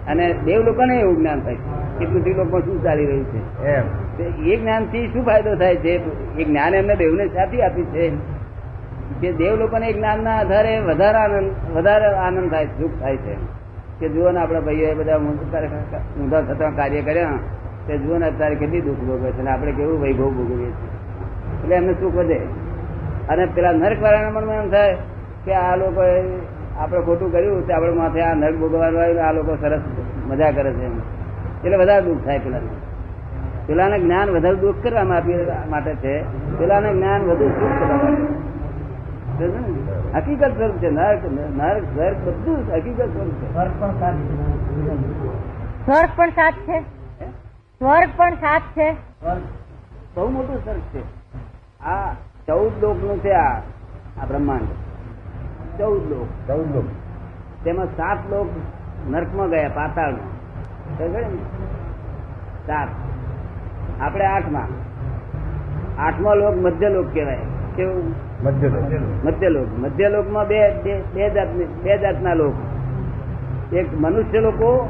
[0.06, 3.64] અને દેવ લોકોને એવું જ્ઞાન થાય છે કે પૃથ્વીલોકમાં શું ચાલી રહ્યું છે.
[3.64, 3.84] એમ.
[4.46, 5.92] એ જ્ઞાનથી શું ફાયદો થાય છે?
[6.38, 8.38] એ જ્ઞાન એમને દેવને સાથી આપી છે.
[9.20, 13.34] કે દેવ લોકોને જ્ઞાનના આધારે વધારે આનંદ વધારે આનંદ થાય, સુખ થાય છે.
[14.00, 17.30] કે જુઓ ને આપણા ભાઈઓએ બધા ઊંધા થતા કાર્ય કર્યા,
[17.86, 20.90] તે જુઓ ને અત્યારે કેટલી દુઃખ ભોગવે છે આપણે કેવું વૈભવ ભોગવીએ છીએ.
[21.62, 22.40] એટલે એમને સુખ વધે.
[23.28, 24.96] અને પેલા નર્ક વાળાના મનમાં એમ થાય
[25.44, 26.02] કે આ લોકો
[26.78, 29.80] આપણે ખોટું કર્યું તે આપણે માથે આ નર્ક ભોગવવાનું આવ્યું આ લોકો સરસ
[30.26, 32.68] મજા કરે છે એટલે વધારે દુઃખ થાય પેલાને.
[33.66, 36.22] પેલાને જ્ઞાન વધારે દુઃખ કરવા માટે- છે.
[36.58, 38.57] પેલાને જ્ઞાન વધુ સુખ કરવા માટે?
[40.16, 43.53] હકીકત સ્વરૂપ છે નર્ક નર્ક સ્વર્ગ બધું હકીકત સ્વરૂપ છે.
[43.53, 46.81] સ્વર્ગ પણ સાત સ્વર્ગ પણ સાત છે?
[47.79, 48.92] સ્વર્ગ પણ સાત છે?
[48.92, 49.40] સ્વર્ગ.
[50.16, 51.01] બહુ મોટું સ્વર્ગ છે.
[51.85, 52.12] આ
[52.46, 53.59] ચૌદ લોકનું છે આ
[54.22, 54.62] આ બ્રહ્માંડ.
[55.79, 56.48] ચૌદ લોક.
[56.48, 56.85] ચૌદ લોક.
[57.64, 58.48] તેમાં સાત લોક
[59.11, 60.38] નર્કમાં ગયા પાતાળમાં?
[62.66, 62.88] સાત.
[64.01, 64.66] આપણે આઠમાં.
[66.03, 67.38] આઠમો લોક મધ્ય લોક કહેવાય.
[67.77, 68.27] કેવું?
[68.44, 70.59] મધ્ય મધ્યલોકમાં મધ્ય લોક મધ્ય લોકમાં બે
[71.14, 72.55] બે જાતની બે જાતના લોક.
[73.72, 74.88] એક મનુષ્ય લોકો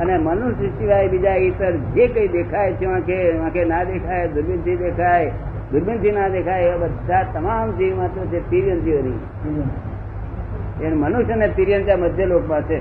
[0.00, 5.30] અને મનુષ્ય સિવાય બીજા ઈતર જે કઈ દેખાય છે આંખે આંખે ના દેખાય દુર્બીનથી દેખાય
[5.72, 9.20] દુર્બીનથી ના દેખાય એ બધા તમામ જીવ માત્ર છે તિર્યંતીઓની.
[10.80, 12.76] એ મનુષ્ય અને તિર્યંતા મધ્ય લોક પાસે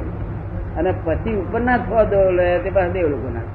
[0.77, 3.47] અને પછી ઉપરના છ લે તે પાસે દેવ લોકોના.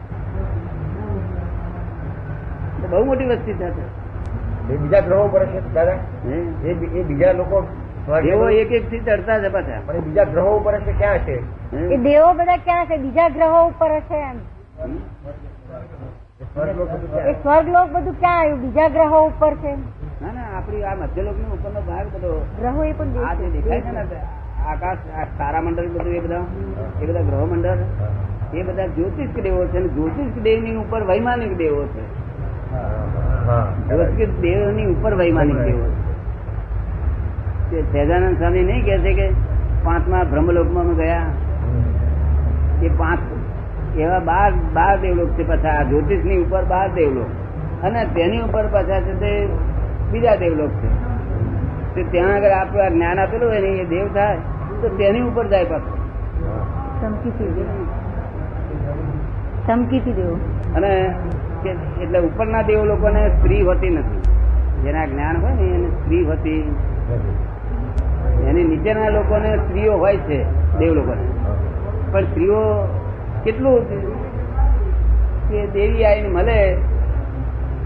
[2.91, 3.85] બહુ મોટી વસ્તી થશે
[4.65, 5.99] એ બીજા ગ્રહો પર છે દાદા?
[6.65, 6.75] એ
[7.05, 7.59] બીજા લોકો
[8.23, 9.81] દેવો એક એક થી ચડતા છે પાછા.
[9.87, 11.37] પણ એ બીજા ગ્રહો ઉપર છે ક્યાં છે
[11.91, 14.39] એ દેવો બધા ક્યાં છે બીજા ગ્રહો ઉપર છે એમ.
[16.41, 17.37] એ સ્વર્ગલોક બધું ક્યાં?
[17.37, 18.61] સ્વર્ગલોક બધું ક્યાં આવ્યું?
[18.63, 19.73] બીજા ગ્રહો ઉપર છે
[20.21, 23.81] ના ના આપડી આ મધ્યલોક નો ઉપરનો ભાગ બધો ગ્રહો એ પણ આ જે દેખાય
[23.81, 24.03] છે ને
[24.65, 26.45] આકાશ આ તારામંડળ બધું એ બધા
[27.01, 27.81] એ બધા ગ્રહ મંડળ
[28.53, 32.03] એ બધા જ્યોતિષ દેવો છે અને જ્યોતિષ દેવની ઉપર વૈમાનિક દેવો છે.
[33.91, 35.91] હા જ્યોતિષ દેવની ઉપર વૈમાનિક દેવો
[37.93, 39.31] સહેજાનંદ સ્વામી નહીં કે છે કે
[39.85, 41.23] પાંચમા બ્રહ્મલોકમાં ગયા.
[42.83, 43.19] એ પાંચ
[43.99, 47.27] એવા બાર બાર દેવલોક છે પાછા આ જ્યોતિષની ઉપર બાર દેવલોક.
[47.83, 49.49] અને તેની ઉપર પાછા છે તે
[50.13, 51.15] બીજા દેવલોક છે.
[51.95, 54.37] તે ત્યાં આગળ આપણે આ જ્ઞાન આપેલું હોય ને એ દેવ થાય
[54.83, 56.05] તો તેની ઉપર જાય પાછું.
[57.01, 57.63] ચમકીથી
[59.67, 60.39] ચમકીથી દેવો.
[60.75, 64.23] અને કે- એટલે ઉપરના દેવ લોકોને સ્ત્રી હોતી નથી.
[64.83, 66.63] જેના જ્ઞાન હોય ને એને સ્ત્રી હોતી
[68.49, 70.39] એની નીચેના લોકોને સ્ત્રીઓ હોય છે
[70.79, 71.25] દેવ લોકોને.
[72.13, 72.61] પણ સ્ત્રીઓ
[73.45, 73.79] કેટલું
[75.49, 76.59] કે દેવી આવીને મળે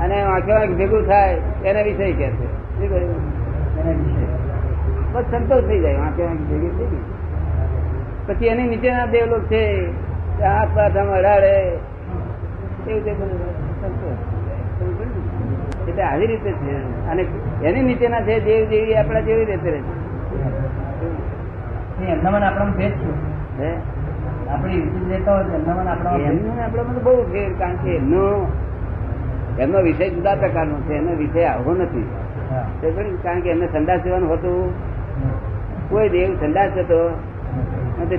[0.00, 2.46] અને આંખે ભેગું થાય એના વિષય કે છે.
[5.12, 7.02] બસ સંતોષ થઈ જાય આંખે ભેગી થઈ
[8.26, 9.62] પછી એની નીચેના દેવલોક છે
[10.38, 11.54] કે હાથ પાછામાં અડાડે
[12.88, 13.16] તે?
[15.88, 17.08] એટલે આવી રીતે છે.
[17.08, 17.26] અને
[17.62, 22.92] એની નીચેના છે દેવ દેવી આપણા જેવી રીતે રહે છે એમનામાં આપણા ભેદ
[23.58, 23.74] છે?
[24.48, 24.80] આપણી
[27.04, 28.52] બહુ ફેર કારણ કે એમનો
[29.58, 32.06] એમનો વિષય જુદા પ્રકારનો છે એનો વિષય આવો નથી.
[32.80, 34.72] તે કારણ કે એમને સંદાસ જવાનું હતું.
[35.90, 37.18] કોઈ દેવ સંદાસ હતો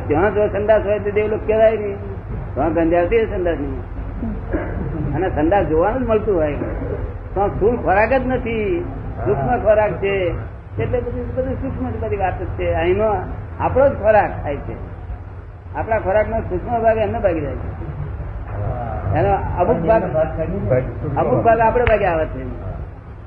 [0.08, 1.98] ત્યાં જો સંદાસ હોય તો દેવલોક કહેવાય નહીં.
[2.54, 3.99] ત્યાં હોય સંદાસ નહીં
[5.16, 6.54] અને સંદાસ જોવાનું જ મળતું હોય.
[7.36, 8.86] તો સ્થૂળ ખોરાક જ નથી.
[9.26, 10.32] સૂક્ષ્મ ખોરાક છે.
[10.82, 12.74] એટલે બધું બધું સૂક્ષ્મ બધી વાત જ છે.
[12.74, 13.06] અહીંનો
[13.60, 15.00] આપણો જ ખોરાક થાય છે.
[15.76, 17.90] આપણા ખોરાકનો સૂક્ષ્મ ભાગ એમને ભાગી જાય છે.
[19.20, 20.04] એનો અમુક ભાગ
[21.18, 22.44] અમુક ભાગ આપણે ભાગે આવે છે.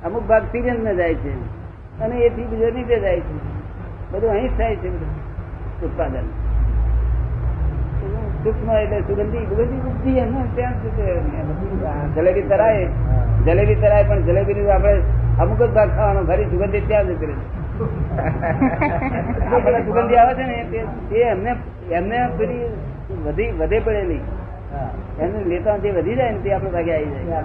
[0.05, 1.62] અમુક ભાગ ને જાય છે.
[2.01, 3.35] અને એથી બીજો નીચે જાય છે.
[4.12, 4.88] બધું અહીં જ થાય છે.
[4.88, 6.42] બધું ઉત્પાદન.
[8.45, 9.45] સૂક્ષ્મ એટલે સુગંધી.
[9.51, 10.77] સુગંધી બુદ્ધિ એમ ત્યાં
[12.15, 12.87] જલેબી તરાય
[13.47, 14.95] જલેબી તરાય પણ જલેબી નું આપણે
[15.43, 17.37] અમુક જ ભાગ ખાવાનો ફરી સુગંધી ત્યાં જતી રહે
[19.87, 20.57] સુગંધી આવે છે ને
[21.11, 21.53] તે એમને
[21.91, 22.67] એમને પેલી
[23.25, 24.23] વધી વધે પડેલી.
[25.19, 27.43] એમને લેતા જે વધી જાય ને તે આપણે ભાગે આવી જાય.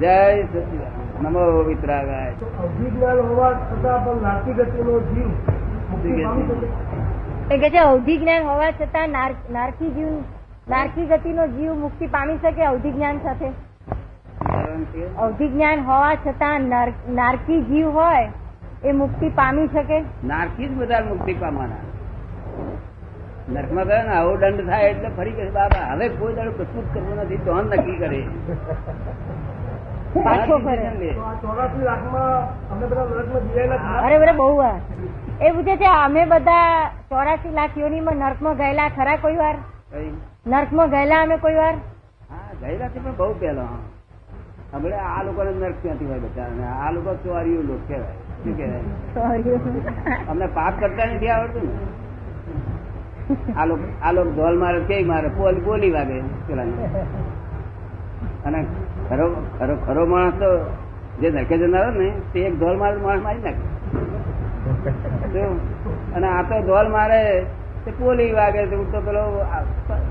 [0.00, 2.32] જય સચિદાન નમો વિતરાગાય.
[2.64, 4.58] અભિજ્ઞાન હોવા છતાં પણ નાસ્તિક
[5.10, 5.30] જીવ
[7.52, 9.16] એ કે છે અવધિ જ્ઞાન હોવા છતાં
[9.56, 10.12] નારકી જીવ
[10.72, 13.48] નારકી ગતિનો જીવ મુક્તિ પામી શકે અવધિ જ્ઞાન સાથે?
[15.24, 16.68] અવધિ જ્ઞાન હોવા છતાં
[17.18, 18.22] નારકી જીવ હોય
[18.84, 19.98] એ મુક્તિ પામી શકે?
[20.30, 21.82] નારકી જ બધા મુક્તિ પામવાના.
[23.54, 26.94] નરકમાં કહે ને આવો દંડ થાય એટલે ફરી કહે બાબા હવે કોઈ દાડો કશું જ
[26.94, 28.20] કરવું નથી તો નક્કી કરે.
[30.26, 31.10] પાછો ફરે.
[31.42, 32.32] ચોરાસી લાખમાં
[32.72, 34.76] અમે બધા નરકમાં જીવાયેલા અરે બરાબર બહુ વાર.
[35.42, 36.66] એ પૂછે છે અમે બધા
[37.08, 39.56] ચોરાસી લાખ યોનીમાં નર્કમાં ગયેલા ખરા કોઈ વાર?
[39.92, 40.12] નર્ક
[40.46, 41.74] નર્કમાં ગયેલા અમે કોઈ વાર?
[42.30, 43.70] હા ગયેલા છે પણ બહુ પહેલા
[44.72, 48.16] હમણે આ લોકોને નર્ક ક્યાંથી હોય બચારાને આ લોકો ચોરીઓ લોક કહેવાય.
[48.42, 49.54] શું કહેવાય?
[50.30, 51.74] અમને પાપ કરતા નથી આવડતું ને?
[53.56, 55.28] આ લોકો આ લોકો ઢોલ મારે કે મારે?
[55.66, 56.66] બોલી વાગે પેલા
[58.46, 58.60] અને
[59.08, 59.26] ખરો
[59.58, 60.50] ખરો ખરો માણસ તો
[61.20, 63.64] જે નરકે જનારો ને તે એક ઢોલ મારે માણસ મારી નાખે?
[66.14, 67.20] અને આ તો ઢોલ મારે
[67.84, 69.22] તે પોલી વાગે તો તો પેલો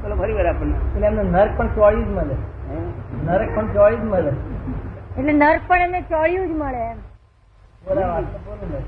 [0.02, 0.76] પેલો ફરી વાર આપણને.
[0.96, 2.36] એટલે એમને નર્ક પણ ચોળી જ મળે.
[2.70, 2.80] હે?
[3.24, 4.34] નરક પણ ચોળી જ મળે.
[5.18, 6.98] એટલે નર્ક પણ એમને ચોળ્યું જ મળે એમ.
[7.84, 8.82] બોલા વાત તો બોલો ને.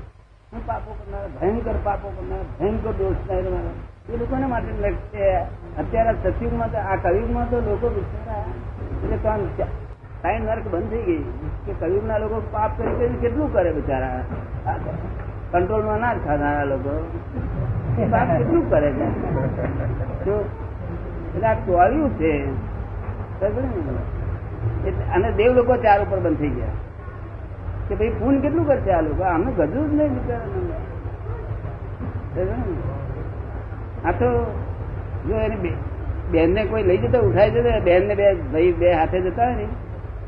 [0.52, 3.62] હું પાપો કરનાર ભયંકર પાપો કરનાર ભયંકર દોષ થાય
[4.12, 5.24] એ લોકોને માટે નરક છે
[5.78, 8.44] અત્યારે સતયુગમાં તો આ કયુગમાં તો લોકો બિચારા
[8.94, 9.42] એટલે તો આમ
[10.22, 11.22] સાઈન નર્ક બંધ થઈ ગઈ.
[11.66, 14.24] કે કયુગના લોકો પાપ કરી કેટલું કરે બિચારા?
[15.54, 16.92] કંટ્રોલમાં ના ખાનારા લોકો.
[18.48, 19.06] શું કરે છે.
[21.34, 22.34] એટલે આ ચોળ્યું છે.
[25.14, 26.74] અને દેવ લોકો ચાર ઉપર બંધ થઈ ગયા.
[27.88, 29.22] કે ભાઈ ફૂન કેટલું કરશે આ લોકો?
[29.24, 30.12] આમને ગજું જ નહીં
[34.06, 34.28] આ તો
[35.28, 35.72] જો એની
[36.30, 39.66] બેનને કોઈ લઈ જતો ઉઠાઈ જતો બેનને બે ભાઈ બે હાથે જતા હોય ને,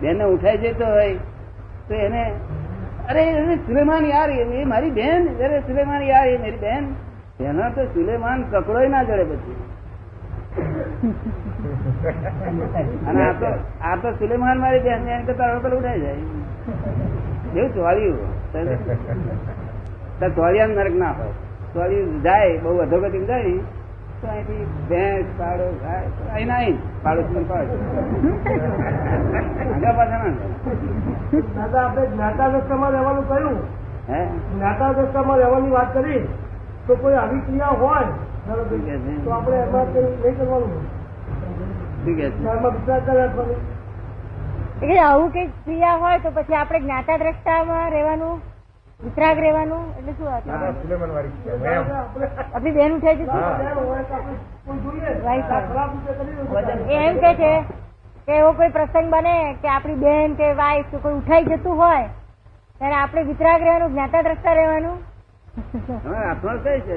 [0.00, 1.14] બેનને ઉઠાઈ જતો હોય,
[1.88, 2.22] તો એને
[3.08, 5.44] અરે સુલેમાન યાર, એ મારી બેન?
[5.44, 6.94] અરે, સુલેમાન યાર, એ મારી બેન?
[7.40, 9.56] એનો તો સુલેમાન કકડો ના જડે પછી.
[13.06, 13.46] અને આ તો
[13.82, 16.12] આ તો સુલેમાન મારી બેન એને કરતા પેલું ઉઠાઈ જાય.
[16.12, 18.18] એવું ચોળ્યું
[20.34, 21.28] ચોળિયા નરક ના હોય.
[21.74, 23.52] ચોળિયું જાય, બહુ અધોગતિ જાય.
[24.20, 25.64] તો અહીંથી ભેંસ પાડો
[26.34, 27.74] અહીં ના અહીં પાડો પાડો.
[29.74, 33.58] આગા પાછા ના દાદા આપણે જ્ઞાતા દસ્તામાં રહેવાનું કહ્યું.
[34.10, 34.20] હે?
[34.54, 36.22] જ્ઞાતા દસ્તામાં રહેવાની વાત કરી
[36.88, 38.08] તો કોઈ આવી ક્રિયા હોય?
[39.24, 40.82] તો આપણે એમાં કઈ નહીં કરવાનું.
[44.82, 48.36] એટલે આવું કઈ ક્રિયા હોય તો પછી આપણે જ્ઞાતા દ્રષ્ટામાં રહેવાનું?
[49.00, 49.82] વિતરાગ રહેવાનું?
[49.98, 50.26] એટલે શું
[50.76, 51.50] સુલેમાન વાળી છે.
[52.46, 53.26] આપણી બેન કરી
[56.88, 57.52] એ એમ કે છે
[58.26, 62.08] કે એવો કોઈ પ્રસંગ બને કે આપણી બેન કે વાઈફ કે કોઈ ઉઠાઈ જતું હોય
[62.80, 64.98] ત્યારે આપણે વિતરાગ રહેવાનું જ્ઞાતા દ્રષ્ટા રહેવાનું
[66.42, 66.96] ભાઈ છે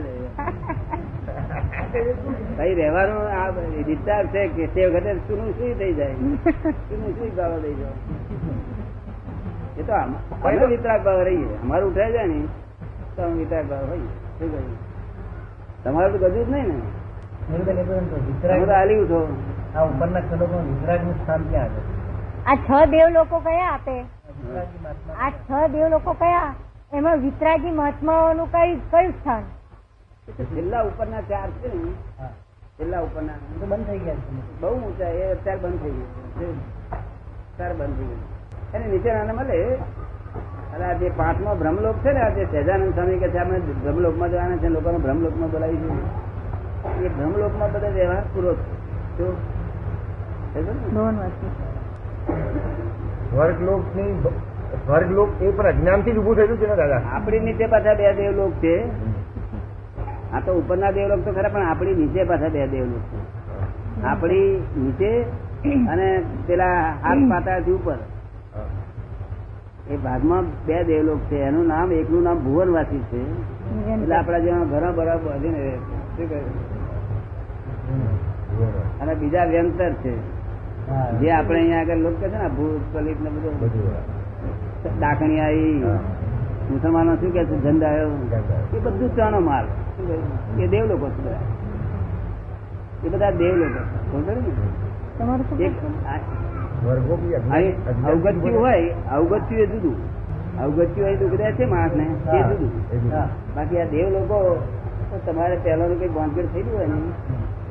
[2.76, 3.48] રહેવાનું આ
[3.86, 6.16] વિચાર છે કે તે વખતે સુનું સુઈ થઈ જાય?
[6.90, 8.79] સુનું સુઈ ભાવ થઈ જાય
[9.80, 11.62] એ તો આમ- અમે વિતરાગ ભાવ રહીએ.
[11.62, 12.48] અમારું ઉઠાઈ જાય ને
[13.16, 14.78] તો અમે વિતરાક ભાવ હોઈએ શું કહ્યું
[15.84, 16.74] તમારું તો ગજું જ નહીં ને.
[18.74, 19.38] હાલી ઉઠો.
[19.76, 22.00] આ ઉપરના વિતરાકનું સ્થાન ક્યાં છે?
[22.46, 24.06] આ છ દેવ લોકો કયા આપે?
[25.20, 26.54] આ છ દેવ લોકો કયા?
[26.94, 29.44] એમાં વિતરાગી મહાત્માઓનું કઈ કયું સ્થાન?
[30.44, 31.92] છેલ્લા ઉપરના ચાર છે ને.
[32.80, 33.34] છેલ્લા ઉપરના.
[33.60, 34.62] તો બંધ થઈ ગયા છે.
[34.62, 35.08] બહુ ઊંચા.
[35.08, 36.60] એ અત્યારે બંધ થઈ ગયું
[37.54, 38.39] અત્યારે બંધ થઈ ગયું
[38.74, 39.60] એને નીચે આને મળે.
[40.74, 44.30] અને આ જે પાંચમો બ્રહ્મલોક છે ને આ જે સહેજાનંદ સ્વામી કે છે આપણે બ્રહ્મલોકમાં
[44.30, 47.06] જવાના છે લોકોને બ્રહ્મલોકમાં બોલાવી છે.
[47.06, 48.80] એ બ્રહ્મલોકમાં બધા વ્યવહાર પૂરો છે
[49.18, 49.34] શું?
[53.32, 54.24] સ્વર્ગલોકની?
[54.86, 57.02] સ્વર્ગલોક એ પણ અજ્ઞાનથી જ ઉભું થયેલું છે ને દાદા?
[57.12, 58.76] આપણી નીચે પાછા બે દેવલોક છે.
[60.34, 63.20] આ તો ઉપરના દેવલોક તો ખરા પણ આપણી નીચે પાછા બે દેવલોક છે.
[64.04, 65.22] આપણી નીચે
[65.70, 67.96] અને પેલા હાથ પાતાળથી ઉપર.
[69.90, 71.36] એ ભાગમાં બે દેવલોક છે.
[71.36, 73.22] એનું નામ એકનું નામ ભુવનવાસી છે.
[73.94, 75.78] એટલે આપણા જેવા ઘણા બધા બધીને રહે
[76.18, 76.36] છે.
[79.00, 80.40] અને બીજા વ્યંતર છે.
[81.20, 83.60] જે આપણે અહીંયા આગળ લોકો છે ને ભૂત પલિત ને બધું.
[83.60, 85.84] બધું ડાકણી આવી.
[86.72, 87.86] મુસલમાનો શું કે છે?
[87.86, 88.08] આવ્યો
[88.74, 89.66] એ બધું ચણો માલ?
[90.60, 91.38] એ દેવ લોકો છે બધા.
[93.04, 94.12] એ બધા દેવ લોકો છે.
[94.12, 96.49] સમજો ને?
[96.84, 97.34] સ્વર્ગો બી
[98.12, 99.96] અવગત્યું હોય અવગત્યું એ જુદું.
[100.60, 102.04] અવગત્યું હોય દુઃખ દે છે માણસ ને?
[102.04, 102.72] એ જુદું.
[102.92, 103.10] એ.
[103.56, 104.68] બાકી આ દેવ લોકો
[105.12, 107.02] તો તમારે પહેલાનું કઈ બાંધગીર ગયું હોય ને?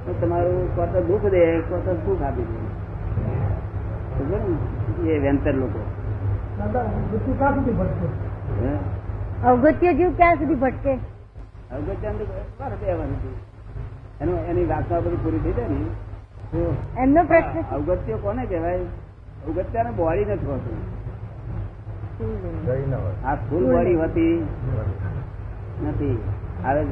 [0.07, 2.69] તો તમારું કોત દુઃખ દે કોત સુખ આપી દે.
[5.11, 5.79] એ વેન્તર લોકો?
[9.45, 10.99] અવગત્ય જીવ ક્યાં સુધી ભટકે?
[13.05, 13.35] હતું.
[14.21, 16.08] એનું એની વાતમાં બધી પૂરી થઈ જાય ને?
[16.53, 18.81] એમનો પ્રશ્ન અવગત્ય કોને કહેવાય?
[19.49, 20.79] અવગત્યાને બોડી નથી હોતું.
[22.89, 22.95] ન.
[23.27, 24.47] આ ફૂલ બોડી હોતી
[25.83, 26.19] નથી.
[26.65, 26.83] હવે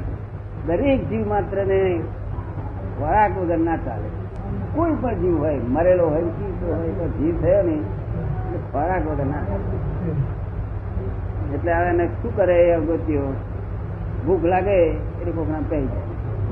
[0.67, 2.01] દરેક જીવ માત્ર ને
[2.99, 4.09] ખોરાક વગર ના ચાલે.
[4.75, 9.27] કોઈ પણ જીવ હોય મરેલો હોય જીવતો હોય તો જીવ થયો ને એટલે ખોરાક વગર
[9.27, 9.67] ના ચાલે.
[11.55, 13.33] એટલે હવે એને શું કરે એ અગત્યો?
[14.27, 16.07] ભૂખ લાગે એટલે કોકના કહી જાય.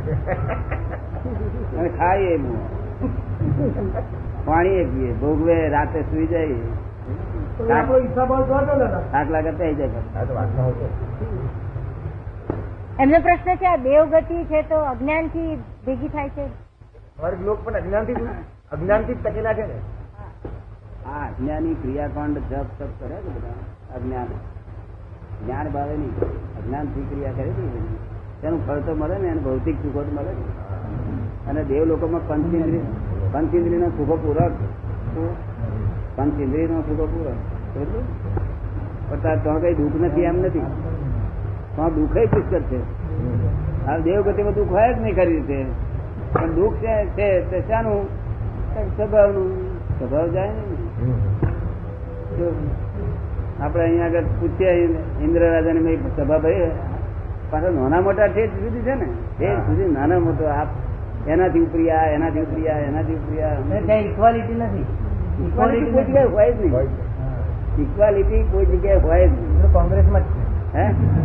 [1.78, 2.54] અને ખાઈએ બહુ
[4.44, 5.12] પાણી પીએ.
[5.12, 6.46] ભોગવે રાતે સુઈ જાય.
[13.00, 16.46] એમનો પ્રશ્ન છે આ દેવગતિ છે તો અજ્ઞાનથી ભેગી થાય છે?
[16.48, 18.14] સ્વર્ગલોક પણ અજ્ઞાનથી
[18.72, 19.74] અજ્ઞાનથી ટકેલા છે ને?
[21.06, 23.94] આ અજ્ઞાની ક્રિયાકાંડ જપ તપ કરે ને બધા.
[23.94, 24.26] અજ્ઞાન.
[25.46, 26.16] જ્ઞાન ભાવે નહીં.
[26.64, 27.52] અજ્ઞાનથી ક્રિયા કરે
[28.42, 30.64] તેનું ફળ તો મળે ને એને ભૌતિક સુખો મળે ને
[31.48, 32.80] અને દેવ લોકોમાં પંચેન્દ્રિય
[33.32, 34.52] પંચેન્દ્રિય નો સુખો પૂરક
[36.16, 37.38] પંચેન્દ્રિય નો સુખો પૂરક
[39.08, 40.66] પણ તાર તો કઈ દુઃખ નથી એમ નથી.
[41.76, 42.80] તો દુઃખ પુષ્કર છે.
[43.86, 45.66] આ દેવગતિમાં દુઃખ હોય જ નહીં ખરી રીતે.
[46.32, 48.04] પણ દુઃખ છે છે, તે શાનું?
[48.96, 49.50] સ્વભાવનું.
[49.98, 50.54] સ્વભાવ જાય ને
[53.62, 54.72] આપણે અહીંયા આગળ પૂછીએ
[55.24, 56.70] ઇન્દ્ર રાજા ને સભા ભાઈ
[57.50, 59.06] પાછા નાના મોટા ઠેઠ સુધી છે ને?
[59.38, 60.68] ઠેઠ સુધી નાના મોટો આપ
[61.28, 63.52] એનાથી ઉપરી આ એનાથી ઉપરી આ એનાથી ઉપરી આ.
[63.98, 64.80] ઇક્વાલિટી નથી.
[65.46, 67.82] ઇક્વાલિટી કોઈ જગ્યાએ હોય જ હોય નહીં.
[67.82, 69.72] ઇક્વાલિટી કોઈ જગ્યાએ હોય જ નહીં.
[69.72, 70.24] કોંગ્રેસમાં જ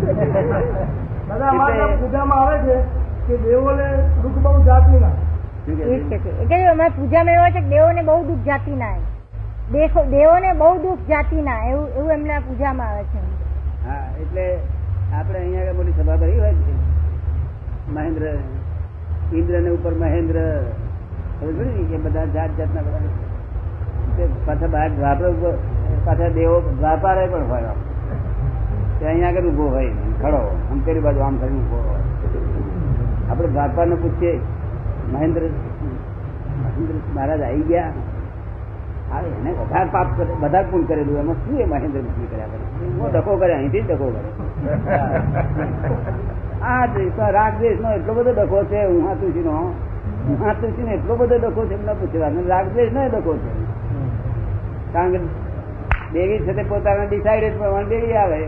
[0.09, 2.81] એટલે- પૂજામાં આવે છે
[3.27, 5.09] કે દેવોને દુઃખ બહુ જાતિ ના.
[5.09, 6.45] છે?
[6.45, 8.95] છે અમારી પૂજામાં એવો છે કે દેવોને બહુ દુઃખ જાતિ ના
[10.09, 13.17] દેવોને બહુ દુઃખ જાતિના એવું એવું એમના પૂજામાં આવે છે.
[13.87, 14.57] હા એટલે
[15.19, 16.71] આપણે અહીંયા બોલી મોટી સભા ભરી હોય છે.
[17.93, 18.21] મહેન્દ્ર
[19.33, 20.37] ઇન્દ્ર ને ઉપર મહેન્દ્ર.
[21.41, 25.31] એ બધા જાત જાતના બધા પાછા બહાર દ્વાપર
[26.05, 27.61] પાછા દેવો દ્વાપારે પણ હોય
[28.99, 29.89] ત્યાં અહીંયા આગળ ઊભો હોય,
[30.21, 30.41] ખડો.
[30.71, 32.01] આમ પેલી બાજુ આમ કરીને ઊભો હોય.
[33.29, 34.33] આપણે દ્વારપાર ને પૂછીએ,
[35.13, 37.91] મહેન્દ્ર મહેન્દ્ર મહારાજ આવી ગયા?
[39.13, 41.15] આવે એને બધા પાપ કરે, બધા પૂન કરેલું.
[41.19, 42.65] એમાં શું એ મહેન્દ્ર મુક્તિ કર્યા કરે?
[42.89, 44.29] હું ડકો કરે અહીંથી જ ડકો કરે.
[46.61, 49.53] આ દેશ રાગદ્વેષ નો એટલો બધો ડખો છે ઉહાતુસી નો
[50.33, 52.45] ઉહાતુસી નો એટલો બધો ડખો છે એમને પૂછવાનું
[52.75, 53.51] દેશ નો ડખો છે.
[54.93, 55.19] કારણ કે
[56.13, 58.39] દેવી છે તે પોતાના ડિસાઇડેડ પ્રમાણે દેવી આવે.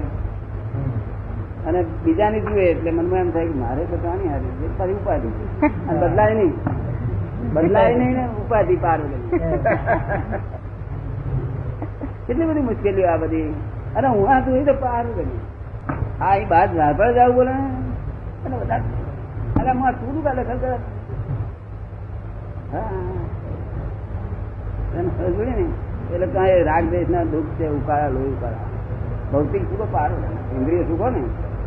[1.68, 5.30] અને બીજાની જુએ એટલે મનમાં એમ થાય કે મારે તો કાની હારી છે ફરી ઉપાધિ.
[5.90, 6.54] અને બદલાય નહીં.
[7.54, 9.00] બદલાય નહીં ને ઉપાધિ પાર
[12.28, 13.54] કેટલી બધી મુશ્કેલીઓ આ બધી.
[13.96, 15.40] અને હું આ તું તો પાર કરી
[16.20, 17.56] હા એ બાદ ઝાપડ જવું બોલે.
[18.46, 18.82] અને વધારે.
[19.62, 20.76] અરે હું આ તું કા દખલ કરે
[22.74, 22.82] હા
[25.02, 25.66] ખબર ને,
[26.14, 28.56] એટલે કઈ રાગ દેશ ના દુઃખ છે, ઉકાળા, લોહી, ઉકાળા.
[29.32, 30.16] ભૌતિક સુખો પારો
[30.58, 31.22] ઇન્દ્રિય સુખો ને.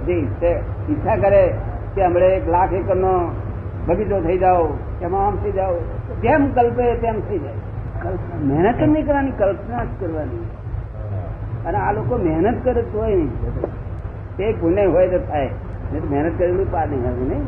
[0.06, 1.54] જે ઈચ્છે- કરે
[1.94, 3.30] કે હમણે એક લાખ એકર નો
[3.86, 4.68] બગીચો થઈ જાઓ,
[5.02, 5.74] એમાં આમ થઈ જાઓ.
[6.22, 7.52] જેમ કલ્પે તેમ થઈ જાય.
[8.42, 10.46] મહેનત જ નહીં કરવાની, કલ્પના જ કરવાની.
[11.66, 13.30] અને આ લોકો મહેનત કરે તોય નહીં.
[14.36, 15.46] તે પુણ્ય હોય તો થાય.
[15.46, 15.63] તો
[16.10, 17.44] મહેનત કરેલું પાર નહીં આવે નહીં.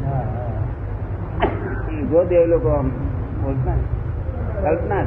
[2.10, 2.88] જો દેવ લોકો આમ
[3.44, 3.72] બોલતા
[4.62, 5.06] કલ્પના જ.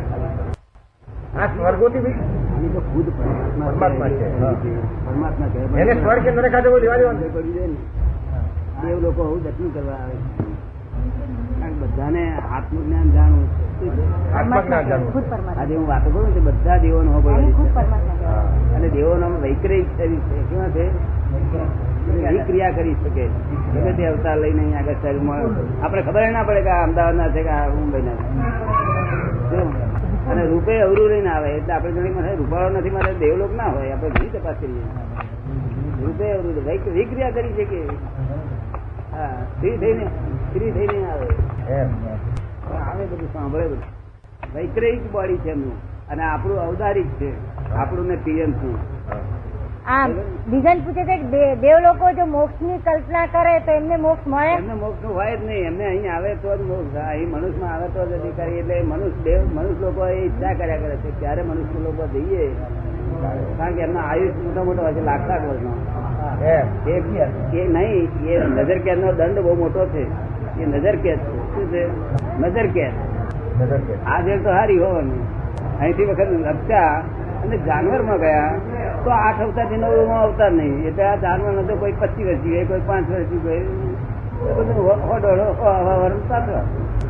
[1.40, 4.42] આ સ્વર્ગોથી બી આની તો ખુદ પરમાત્મા પરમાત્મા છે.
[5.06, 5.80] પરમાત્મા છે.
[5.80, 7.74] એને સ્વર્ગ કે નરક ખાતે લેવા દેવા પડી જાય ને.
[8.88, 10.44] દેવ લોકો આવું દર્શન કરવા આવે છે.
[11.60, 13.60] કારણ કે બધાને આત્મજ્ઞાન જાણવું છે.
[15.60, 17.12] આજે હું વાતો કરું કે બધા દેવો નો
[18.76, 20.50] અને દેવોનો વૈક્રિક શરીર છે.
[20.50, 21.89] કેવા છે?
[22.14, 23.28] વિક્રિયા કરી શકે.
[23.74, 25.38] ગમે તે અવતાર લઈને અહીંયા આગળ શરીરમાં
[25.86, 28.12] આપણે ખબર ના પડે કે આ અમદાવાદના છે કે આ મુંબઈના
[30.32, 33.92] અને રૂપે અવરું લઈને આવે એટલે આપણે ઘણી મને રૂપાળો નથી મારે દેવલોક ના હોય
[33.92, 34.82] આપણે ઘણી તપાસ કરીએ.
[36.06, 37.84] રૂપે અવરું વૈક- વિક્રિયા કરી શકે.
[39.12, 39.28] હા
[39.60, 40.06] ફ્રી થઈને
[40.54, 41.28] ફ્રી થઈને આવે.
[42.78, 43.84] આવે બધું સાંભળે બધું.
[44.56, 46.08] વૈક્રહિક બોડી છે એમનું.
[46.08, 47.32] અને આપણું અવતારિક છે.
[47.74, 48.78] આપણું ને પીએમ છું.
[49.90, 50.08] હા.
[50.48, 54.52] બીજાને પૂછે છે કે દેવ લોકો જો મોક્ષની કલ્પના કરે તો એમને મોક્ષ મળે?
[54.54, 55.68] એમને મોક્ષનું હોય જ નહીં.
[55.68, 58.60] એમને અહીં આવે તો જ મોક્ષ અહીં મનુષ્યમાં આવે તો જ અધિકારી.
[58.60, 61.10] એટલે મનુષ્ય દેવ મનુષ્ય લોકો એ ઈચ્છા કર્યા કરે છે.
[61.20, 62.46] ક્યારે મનુષ્ય લોકો જઈએ
[63.58, 65.74] કારણ કે એમનો આયુષ મોટા મોટો હોય છે લાખ લાખ વર્ષનો
[66.46, 66.96] એ
[67.54, 70.04] એ નહીં એ નજર કેદ નો દંડ બહુ મોટો છે.
[70.62, 71.38] એ નજર કેદ છે.
[71.54, 71.84] શું છે?
[72.40, 72.94] નજર કેદ.
[73.88, 73.94] કે.
[74.06, 75.24] આ જેલ તો હારી હોવાનું
[75.80, 76.92] અહીંથી વખત લપચા
[77.44, 78.52] અને જાનવરમાં ગયા.
[79.10, 79.94] તો આઠ અવતારથી નવ
[80.24, 80.80] અવતાર નહીં.
[80.90, 83.64] એટલે આ જાનવર નતો, કોઈ પચીસ વર્ષથી હોય કોઈ પાંચ વર્ષથી ગઈ.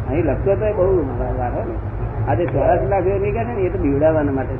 [0.09, 0.85] અહીં લખતો તો બહુ
[1.39, 1.75] વાર ને
[2.29, 4.55] આજે ચોરાસી લાખ જેવું નીકળે ને, એ તો બીવડાવવાના માટે.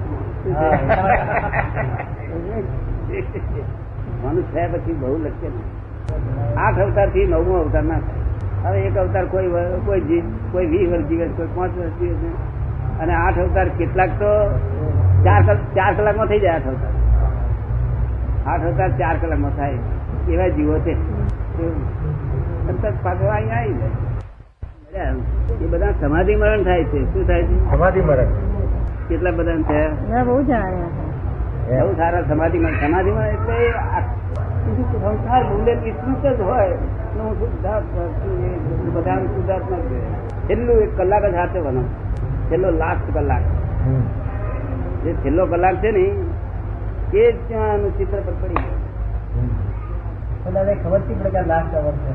[4.23, 5.61] મનુષ્ય થયા પછી બહુ લખશે ને.
[6.65, 8.23] આઠ અવતારથી નવમો અવતાર ના થાય.
[8.63, 9.49] હવે એક અવતાર કોઈ
[9.87, 10.21] કોઈ
[10.53, 12.07] કોઈ વીસ વર્ષ જીવે કોઈ પાંચ વર્ષ છે
[13.01, 14.31] અને આઠ અવતાર કેટલાક તો
[15.25, 15.41] ચાર
[15.77, 16.93] ચાર કલાકમાં થઈ જાય આઠ અવતાર.
[18.51, 19.77] આઠ હજાર ચાર કલાકમાં થાય.
[20.33, 20.93] એવા જીવો છે.
[23.03, 23.77] પાછો અહીંયા આવી
[24.93, 25.13] જાય.
[25.63, 26.99] એ બધા સમાધિ મરણ થાય છે.
[27.13, 27.55] શું થાય છે?
[27.71, 28.29] સમાધિ મરણ.
[29.09, 30.23] કેટલા બધા થયા?
[30.23, 30.91] બહુ જણાવ્યા
[31.67, 33.57] છે બહુ સારા સમાધિમાં સમાધિમાં એટલે
[33.97, 34.01] આ
[35.03, 36.75] સંસાર મૂલ્ય વિસ્તૃત જ હોય.
[37.13, 38.07] હું શુદ્ધાત્મા
[38.85, 39.91] એ બધા શુદ્ધાત્મા જ
[40.49, 41.83] છેલ્લું એક કલાક જ સાચવવાનો
[42.49, 43.43] છેલ્લો લાસ્ટ કલાક.
[45.03, 46.05] જે છેલ્લો કલાક છે ને
[47.13, 48.63] એ જ ત્યાંનું ચિત્ર પર પડી
[50.69, 52.13] એ ખબર પડી પડે કે લાસ્ટ અવર છે?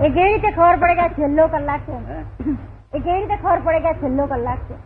[0.00, 1.92] એ કેવી રીતે ખબર પડે કે છેલ્લો કલાક છે?
[2.94, 4.76] એ કેવી રીતે ખબર પડે કે છેલ્લો કલાક છે?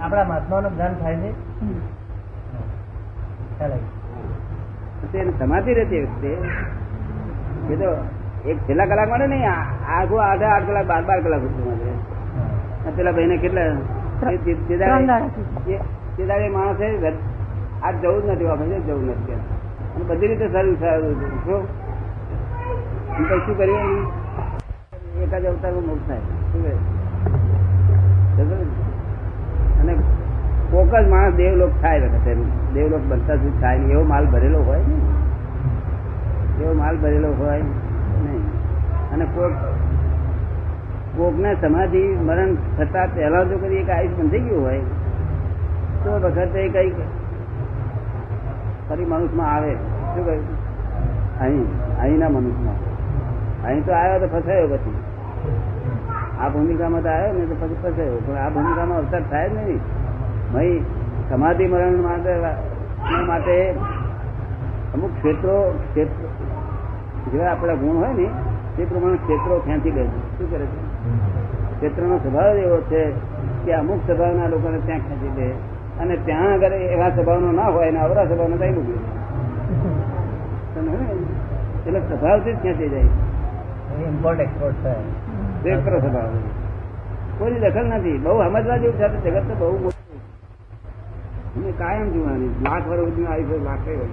[0.00, 1.32] આપણા મહાત્મા નું જ્ઞાન થાય છે?
[5.38, 6.30] સમાધિ રહેતી વખતે
[7.70, 7.90] એ તો
[8.48, 9.66] એક છેલ્લા કલાક માટે નહીં આ-
[10.00, 13.76] આખું આઠ આઠ કલાક બાર બાર કલાક સુધી માટે ભાઈ ને કેટલા?
[16.48, 16.86] માણસે
[17.82, 21.14] આજ જવું જ નથી આપણે જવું નથી અને બધી રીતે સારું સારું.
[21.44, 21.64] શું?
[23.46, 24.06] શું કર્યું
[25.22, 26.18] એકાદ અવતાર મોક્ષ થાય.
[26.18, 26.64] શું?
[29.80, 29.94] અને
[30.70, 32.36] કોક જ માણસ દેવલોક થાય વખતે
[32.74, 38.44] દેવલોક બનતા સુધી થાય એવો માલ ભરેલો હોય ને એવો માલ ભરેલો હોય નહીં.
[39.12, 39.52] અને કોક,
[41.16, 44.78] કોકને સમાધિ મરણ થતા પહેલા જો કદી એક આયુષ બંધાઈ ગયું હોય.
[46.04, 46.92] તો વખતે કંઈક
[48.88, 49.74] ફરી મનુષ્યમાં આવે.
[49.74, 50.44] શું કહ્યું?
[51.40, 51.64] અહીં
[52.00, 52.74] અહીંના મનુષ્યમાં.
[53.64, 54.94] અહીં તો આવ્યો તો ફસાયો પછી.
[56.40, 58.16] આ ભૂમિકામાં તો આવ્યો ને તો પછી ફસાયો.
[58.26, 59.80] પણ આ ભૂમિકામાં અવસર થાય જ નહીં.
[60.52, 60.84] ભાઈ
[61.30, 62.36] સમાધિ મરણ માટે
[63.26, 63.70] માટે
[64.94, 66.26] અમુક ક્ષેત્રો ક્ષેત્ર
[67.32, 68.28] જેવા આપણા ગુણ હોય ને
[68.76, 70.38] તે પ્રમાણે ક્ષેત્રો ખેંચી ગયે છે.
[70.38, 70.78] શું કરે છે?
[71.76, 73.10] ક્ષેત્રનો સ્વભાવ એવો છે
[73.64, 78.00] કે અમુક સ્વભાવના લોકોને ત્યાં ખેંચી લે અને ત્યાં આગળ એવા સ્વભાવનો ના હોય અને
[78.00, 78.98] અવરા સ્વભાવનો મૂકી દે.
[81.86, 83.00] એટલે સ્વભાવથી જ ખેંચી જાય.
[83.00, 84.94] ઇમ્પોર્ટ એક્સપોર્ટ થાય.
[86.00, 86.28] સ્વભાવ
[87.38, 88.18] કોઈની દખલ નથી.
[88.18, 92.54] બહુ સમજવા જેવું છે જગત તો બહુ મોટું કાયમ જોવાની.
[92.62, 94.08] લાખ વર્ષ સુધી આવી છે લાખે વર્ષ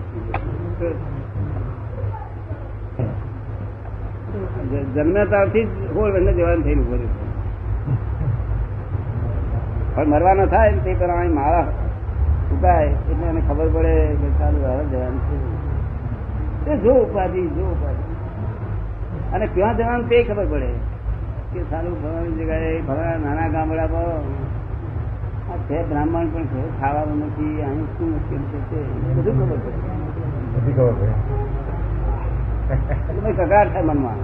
[4.72, 4.94] જ-
[5.96, 7.23] હોળ વર્ષને જવાનું થયેલું બધું
[9.96, 11.68] પણ મરવાનો થાય તે પ્રમાણે મારા
[12.52, 12.86] ઉપાય.
[12.86, 15.38] એટલે એને ખબર પડે કે ચાલુ હવે જવાનું છે.
[16.66, 18.04] તે જો ઉપાધિ જો ઉપાધિ.
[19.34, 20.74] અને ક્યાં જવાનું તે ખબર પડે.
[21.54, 24.12] કે સારું ભણવાની જગ્યાએ ભણવા નાના ગામડામાં
[25.52, 28.78] આ છે બ્રાહ્મણ પણ છે ખાવાનું નથી અહીં શું મુશ્કેલ છે તે
[29.16, 29.78] બધું ખબર પડે.
[30.56, 31.14] બધી ખબર પડે.
[33.32, 34.16] કકડાટ થાય મનમાં.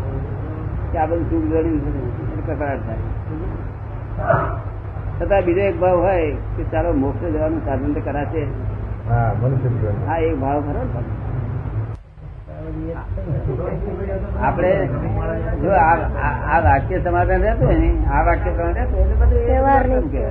[0.91, 4.68] કે આ બધું સુખ જડી એટલે કકડાટ થાય.
[5.19, 8.43] છતાં બીજો એક ભાવ હોય કે ચાલો મોક્ષ જવાનું સાધન તો કરાશે.
[10.07, 10.81] હા એક ભાવ ખરો
[14.41, 14.71] આપણે
[15.61, 20.25] જો આ વાક્ય સમાધાન રહેતું હોય ને આ વાક્ય સમાધાન રહેતું એટલે બધું વ્યવહાર કહે?